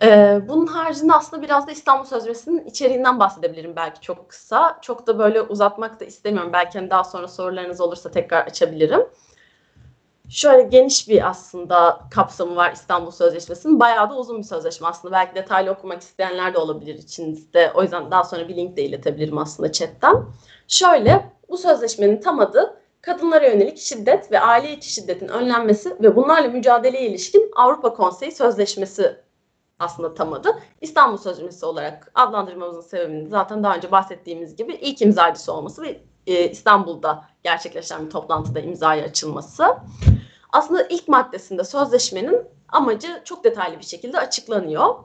Ee, 0.02 0.42
bunun 0.48 0.68
haricinde 0.68 1.14
aslında 1.14 1.44
biraz 1.44 1.68
da 1.68 1.72
İstanbul 1.72 2.06
Sözleşmesi'nin 2.06 2.66
içeriğinden 2.66 3.20
bahsedebilirim 3.20 3.76
belki 3.76 4.02
çok 4.02 4.30
kısa. 4.30 4.80
Çok 4.82 5.08
da 5.08 5.20
böyle 5.20 5.42
uzatmak 5.42 6.00
da 6.00 6.06
istemiyorum. 6.06 6.54
Belki 6.54 6.80
hani 6.80 6.90
daha 6.90 7.04
sonra 7.04 7.28
sorularınız 7.28 7.82
olursa 7.82 8.12
tekrar 8.12 8.46
açabilirim. 8.46 9.02
Şöyle 10.30 10.64
geniş 10.64 11.10
bir 11.10 11.30
aslında 11.30 12.00
kapsamı 12.12 12.56
var 12.56 12.72
İstanbul 12.72 13.12
Sözleşmesi'nin. 13.12 13.80
Bayağı 13.80 14.10
da 14.10 14.18
uzun 14.18 14.38
bir 14.38 14.44
sözleşme 14.44 14.88
aslında. 14.88 15.14
Belki 15.14 15.36
detaylı 15.36 15.72
okumak 15.72 16.02
isteyenler 16.02 16.54
de 16.54 16.58
olabilir 16.58 16.96
içinizde. 16.96 17.72
O 17.76 17.82
yüzden 17.82 18.12
daha 18.12 18.24
sonra 18.24 18.48
bir 18.48 18.56
link 18.56 18.78
de 18.78 18.84
iletebilirim 18.84 19.38
aslında 19.38 19.72
chatten. 19.72 20.26
Şöyle 20.68 21.34
bu 21.50 21.58
sözleşmenin 21.58 22.22
tam 22.22 22.40
adı 22.40 22.76
kadınlara 23.02 23.48
yönelik 23.48 23.78
şiddet 23.78 24.32
ve 24.32 24.40
aile 24.40 24.74
içi 24.74 24.92
şiddetin 24.92 25.28
önlenmesi 25.28 25.98
ve 26.02 26.16
bunlarla 26.16 26.48
mücadeleye 26.48 27.10
ilişkin 27.10 27.52
Avrupa 27.56 27.94
Konseyi 27.94 28.32
Sözleşmesi 28.32 29.29
aslında 29.80 30.14
tam 30.14 30.34
adı. 30.34 30.60
İstanbul 30.82 31.18
Sözleşmesi 31.18 31.66
olarak 31.66 32.12
adlandırmamızın 32.16 32.82
sebebinin 32.82 33.30
zaten 33.30 33.64
daha 33.64 33.76
önce 33.76 33.92
bahsettiğimiz 33.92 34.56
gibi 34.56 34.74
ilk 34.74 35.02
imzacısı 35.02 35.54
olması 35.54 35.82
ve 35.82 36.02
e, 36.28 36.50
İstanbul'da 36.50 37.26
gerçekleşen 37.44 38.06
bir 38.06 38.10
toplantıda 38.10 38.60
imzaya 38.60 39.04
açılması. 39.06 39.66
Aslında 40.52 40.84
ilk 40.84 41.08
maddesinde 41.08 41.64
sözleşmenin 41.64 42.48
amacı 42.68 43.22
çok 43.26 43.44
detaylı 43.44 43.80
bir 43.80 43.86
şekilde 43.86 44.20
açıklanıyor. 44.20 44.96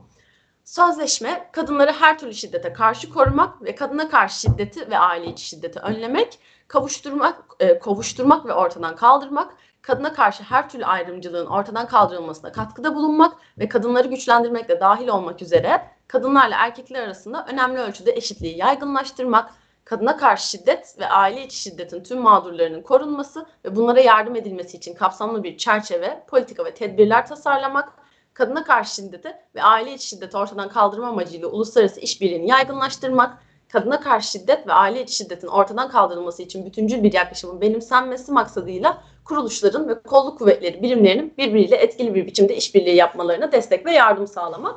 Sözleşme 0.64 1.48
kadınları 1.52 1.92
her 1.92 2.18
türlü 2.18 2.34
şiddete 2.34 2.72
karşı 2.72 3.10
korumak 3.10 3.62
ve 3.62 3.74
kadına 3.74 4.08
karşı 4.08 4.40
şiddeti 4.40 4.90
ve 4.90 4.98
aile 4.98 5.26
içi 5.26 5.44
şiddeti 5.44 5.78
önlemek, 5.78 6.38
kavuşturmak, 6.68 7.42
e, 7.60 7.78
kovuşturmak 7.78 8.46
ve 8.46 8.52
ortadan 8.52 8.96
kaldırmak, 8.96 9.54
kadına 9.82 10.12
karşı 10.12 10.42
her 10.42 10.68
türlü 10.68 10.84
ayrımcılığın 10.84 11.46
ortadan 11.46 11.88
kaldırılmasına 11.88 12.52
katkıda 12.52 12.94
bulunmak 12.94 13.36
ve 13.58 13.68
kadınları 13.68 14.08
güçlendirmekle 14.08 14.80
dahil 14.80 15.08
olmak 15.08 15.42
üzere 15.42 15.90
kadınlarla 16.08 16.56
erkekler 16.58 17.02
arasında 17.02 17.46
önemli 17.48 17.80
ölçüde 17.80 18.12
eşitliği 18.12 18.58
yaygınlaştırmak, 18.58 19.50
kadına 19.84 20.16
karşı 20.16 20.48
şiddet 20.48 20.98
ve 20.98 21.06
aile 21.06 21.44
içi 21.44 21.56
şiddetin 21.56 22.02
tüm 22.02 22.20
mağdurlarının 22.20 22.82
korunması 22.82 23.46
ve 23.64 23.76
bunlara 23.76 24.00
yardım 24.00 24.36
edilmesi 24.36 24.76
için 24.76 24.94
kapsamlı 24.94 25.42
bir 25.42 25.58
çerçeve, 25.58 26.24
politika 26.28 26.64
ve 26.64 26.74
tedbirler 26.74 27.26
tasarlamak, 27.26 28.03
kadına 28.34 28.64
karşı 28.64 28.94
şiddeti 28.94 29.36
ve 29.54 29.62
aile 29.62 29.94
içi 29.94 30.06
şiddeti 30.06 30.36
ortadan 30.36 30.68
kaldırma 30.68 31.08
amacıyla 31.08 31.48
uluslararası 31.48 32.00
işbirliğini 32.00 32.48
yaygınlaştırmak, 32.48 33.38
kadına 33.72 34.00
karşı 34.00 34.30
şiddet 34.30 34.66
ve 34.66 34.72
aile 34.72 35.02
içi 35.02 35.16
şiddetin 35.16 35.46
ortadan 35.46 35.88
kaldırılması 35.88 36.42
için 36.42 36.66
bütüncül 36.66 37.02
bir 37.02 37.12
yaklaşımın 37.12 37.60
benimsenmesi 37.60 38.32
maksadıyla 38.32 39.02
kuruluşların 39.24 39.88
ve 39.88 40.02
kolluk 40.02 40.38
kuvvetleri 40.38 40.82
birimlerinin 40.82 41.34
birbiriyle 41.38 41.76
etkili 41.76 42.14
bir 42.14 42.26
biçimde 42.26 42.56
işbirliği 42.56 42.96
yapmalarına 42.96 43.52
destek 43.52 43.86
ve 43.86 43.92
yardım 43.92 44.26
sağlamak. 44.26 44.74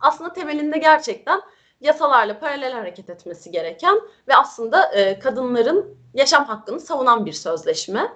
Aslında 0.00 0.32
temelinde 0.32 0.78
gerçekten 0.78 1.42
yasalarla 1.80 2.38
paralel 2.38 2.72
hareket 2.72 3.10
etmesi 3.10 3.50
gereken 3.50 4.00
ve 4.28 4.36
aslında 4.36 4.92
e, 4.92 5.18
kadınların 5.18 5.98
yaşam 6.14 6.44
hakkını 6.44 6.80
savunan 6.80 7.26
bir 7.26 7.32
sözleşme. 7.32 8.12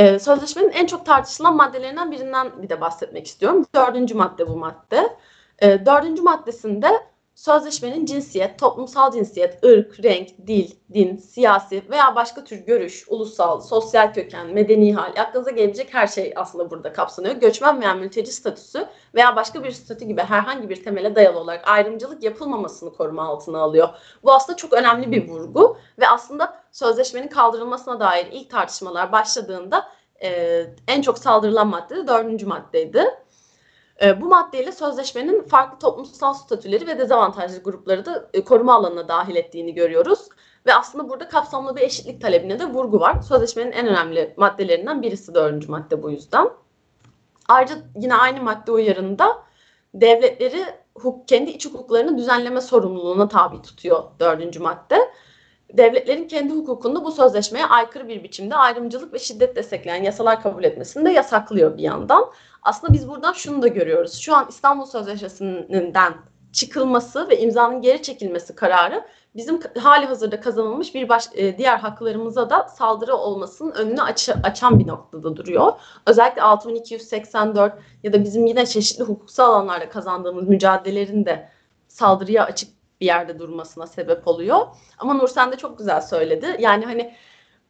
E, 0.00 0.18
sözleşmenin 0.18 0.70
en 0.70 0.86
çok 0.86 1.06
tartışılan 1.06 1.56
maddelerinden 1.56 2.10
birinden 2.10 2.62
bir 2.62 2.68
de 2.68 2.80
bahsetmek 2.80 3.26
istiyorum. 3.26 3.66
Dördüncü 3.74 4.14
madde 4.14 4.48
bu 4.48 4.56
madde. 4.56 5.16
E, 5.58 5.86
dördüncü 5.86 6.22
maddesinde 6.22 6.88
Sözleşmenin 7.40 8.06
cinsiyet, 8.06 8.58
toplumsal 8.58 9.12
cinsiyet, 9.12 9.64
ırk, 9.64 10.02
renk, 10.02 10.28
dil, 10.46 10.70
din, 10.94 11.16
siyasi 11.16 11.82
veya 11.90 12.14
başka 12.14 12.44
tür 12.44 12.56
görüş, 12.56 13.04
ulusal, 13.08 13.60
sosyal 13.60 14.12
köken, 14.12 14.46
medeni 14.46 14.94
hal, 14.94 15.12
aklınıza 15.18 15.50
gelebilecek 15.50 15.94
her 15.94 16.06
şey 16.06 16.32
aslında 16.36 16.70
burada 16.70 16.92
kapsanıyor. 16.92 17.34
Göçmen 17.34 17.80
veya 17.80 17.94
mülteci 17.94 18.32
statüsü 18.32 18.86
veya 19.14 19.36
başka 19.36 19.64
bir 19.64 19.70
statü 19.70 20.04
gibi 20.04 20.20
herhangi 20.20 20.68
bir 20.68 20.84
temele 20.84 21.14
dayalı 21.14 21.38
olarak 21.38 21.68
ayrımcılık 21.68 22.22
yapılmamasını 22.22 22.92
koruma 22.92 23.22
altına 23.22 23.58
alıyor. 23.58 23.88
Bu 24.22 24.32
aslında 24.32 24.56
çok 24.56 24.72
önemli 24.72 25.12
bir 25.12 25.28
vurgu 25.28 25.76
ve 25.98 26.08
aslında 26.08 26.62
sözleşmenin 26.72 27.28
kaldırılmasına 27.28 28.00
dair 28.00 28.26
ilk 28.32 28.50
tartışmalar 28.50 29.12
başladığında 29.12 29.88
e, 30.22 30.60
en 30.88 31.02
çok 31.02 31.18
saldırılan 31.18 31.68
madde 31.68 31.96
de 31.96 32.06
dördüncü 32.06 32.46
maddeydi. 32.46 33.04
E, 34.02 34.20
bu 34.20 34.26
maddeyle 34.26 34.72
sözleşmenin 34.72 35.42
farklı 35.42 35.78
toplumsal 35.78 36.34
statüleri 36.34 36.86
ve 36.86 36.98
dezavantajlı 36.98 37.62
grupları 37.62 38.06
da 38.06 38.30
e, 38.34 38.44
koruma 38.44 38.74
alanına 38.74 39.08
dahil 39.08 39.36
ettiğini 39.36 39.74
görüyoruz. 39.74 40.28
Ve 40.66 40.74
aslında 40.74 41.08
burada 41.08 41.28
kapsamlı 41.28 41.76
bir 41.76 41.80
eşitlik 41.80 42.20
talebine 42.20 42.58
de 42.58 42.66
vurgu 42.66 43.00
var. 43.00 43.22
Sözleşmenin 43.22 43.72
en 43.72 43.86
önemli 43.86 44.34
maddelerinden 44.36 45.02
birisi 45.02 45.34
dördüncü 45.34 45.70
madde 45.70 46.02
bu 46.02 46.10
yüzden. 46.10 46.50
Ayrıca 47.48 47.74
yine 47.96 48.14
aynı 48.14 48.42
madde 48.42 48.72
uyarında 48.72 49.42
devletleri 49.94 50.64
kendi 51.26 51.50
iç 51.50 51.66
hukuklarını 51.66 52.18
düzenleme 52.18 52.60
sorumluluğuna 52.60 53.28
tabi 53.28 53.62
tutuyor 53.62 54.04
dördüncü 54.20 54.60
madde. 54.60 55.10
Devletlerin 55.72 56.28
kendi 56.28 56.54
hukukunda 56.54 57.04
bu 57.04 57.12
sözleşmeye 57.12 57.66
aykırı 57.66 58.08
bir 58.08 58.22
biçimde 58.22 58.54
ayrımcılık 58.54 59.14
ve 59.14 59.18
şiddet 59.18 59.56
destekleyen 59.56 60.02
yasalar 60.02 60.42
kabul 60.42 60.64
etmesini 60.64 61.04
de 61.04 61.10
yasaklıyor 61.10 61.76
bir 61.76 61.82
yandan. 61.82 62.24
Aslında 62.62 62.92
biz 62.92 63.08
buradan 63.08 63.32
şunu 63.32 63.62
da 63.62 63.68
görüyoruz. 63.68 64.14
Şu 64.18 64.36
an 64.36 64.46
İstanbul 64.48 64.86
Sözleşmesi'nden 64.86 66.14
çıkılması 66.52 67.28
ve 67.28 67.40
imzanın 67.40 67.80
geri 67.80 68.02
çekilmesi 68.02 68.54
kararı 68.54 69.04
bizim 69.36 69.60
hali 69.78 70.06
hazırda 70.06 70.40
kazanılmış 70.40 70.94
bir 70.94 71.08
baş, 71.08 71.28
e, 71.34 71.58
diğer 71.58 71.78
haklarımıza 71.78 72.50
da 72.50 72.68
saldırı 72.68 73.16
olmasının 73.16 73.72
önünü 73.72 74.02
aç, 74.02 74.28
açan 74.42 74.78
bir 74.78 74.86
noktada 74.86 75.36
duruyor. 75.36 75.72
Özellikle 76.06 76.42
6284 76.42 77.74
ya 78.02 78.12
da 78.12 78.24
bizim 78.24 78.46
yine 78.46 78.66
çeşitli 78.66 79.04
hukuksal 79.04 79.44
alanlarda 79.54 79.88
kazandığımız 79.88 80.48
mücadelelerin 80.48 81.24
de 81.24 81.48
saldırıya 81.88 82.44
açık 82.44 82.79
bir 83.00 83.06
yerde 83.06 83.38
durmasına 83.38 83.86
sebep 83.86 84.28
oluyor. 84.28 84.66
Ama 84.98 85.14
Nursen 85.14 85.52
de 85.52 85.56
çok 85.56 85.78
güzel 85.78 86.00
söyledi. 86.00 86.56
Yani 86.58 86.84
hani 86.84 87.14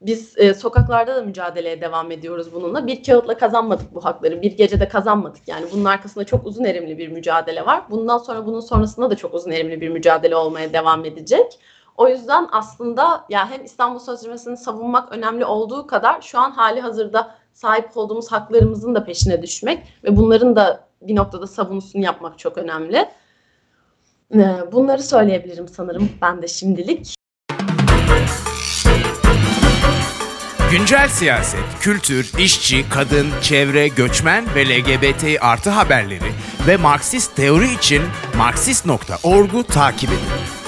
biz 0.00 0.38
e, 0.38 0.54
sokaklarda 0.54 1.16
da 1.16 1.22
mücadeleye 1.22 1.80
devam 1.80 2.10
ediyoruz 2.10 2.54
bununla. 2.54 2.86
Bir 2.86 3.02
kağıtla 3.02 3.38
kazanmadık 3.38 3.94
bu 3.94 4.04
hakları. 4.04 4.42
Bir 4.42 4.52
gecede 4.52 4.88
kazanmadık. 4.88 5.48
Yani 5.48 5.66
bunun 5.72 5.84
arkasında 5.84 6.24
çok 6.24 6.46
uzun 6.46 6.64
erimli 6.64 6.98
bir 6.98 7.08
mücadele 7.08 7.66
var. 7.66 7.82
Bundan 7.90 8.18
sonra 8.18 8.46
bunun 8.46 8.60
sonrasında 8.60 9.10
da 9.10 9.16
çok 9.16 9.34
uzun 9.34 9.50
erimli 9.50 9.80
bir 9.80 9.88
mücadele 9.88 10.36
olmaya 10.36 10.72
devam 10.72 11.04
edecek. 11.04 11.58
O 11.96 12.08
yüzden 12.08 12.48
aslında 12.52 13.24
ya 13.28 13.50
hem 13.50 13.64
İstanbul 13.64 13.98
Sözleşmesi'ni 13.98 14.56
savunmak 14.56 15.12
önemli 15.12 15.44
olduğu 15.44 15.86
kadar 15.86 16.20
şu 16.20 16.38
an 16.38 16.50
hali 16.50 16.80
hazırda 16.80 17.34
sahip 17.52 17.96
olduğumuz 17.96 18.32
haklarımızın 18.32 18.94
da 18.94 19.04
peşine 19.04 19.42
düşmek 19.42 19.86
ve 20.04 20.16
bunların 20.16 20.56
da 20.56 20.88
bir 21.02 21.16
noktada 21.16 21.46
savunusunu 21.46 22.02
yapmak 22.02 22.38
çok 22.38 22.58
önemli. 22.58 23.08
E, 24.34 24.72
bunları 24.72 25.02
söyleyebilirim 25.02 25.68
sanırım 25.68 26.08
ben 26.22 26.42
de 26.42 26.48
şimdilik. 26.48 27.14
Güncel 30.70 31.08
siyaset, 31.08 31.60
kültür, 31.80 32.32
işçi, 32.38 32.88
kadın, 32.88 33.26
çevre, 33.42 33.88
göçmen 33.88 34.44
ve 34.54 34.64
LGBT 34.64 35.24
artı 35.40 35.70
haberleri 35.70 36.32
ve 36.66 36.76
Marksist 36.76 37.36
teori 37.36 37.74
için 37.74 38.02
Marksist.org'u 38.36 39.64
takip 39.64 40.10
edin. 40.10 40.59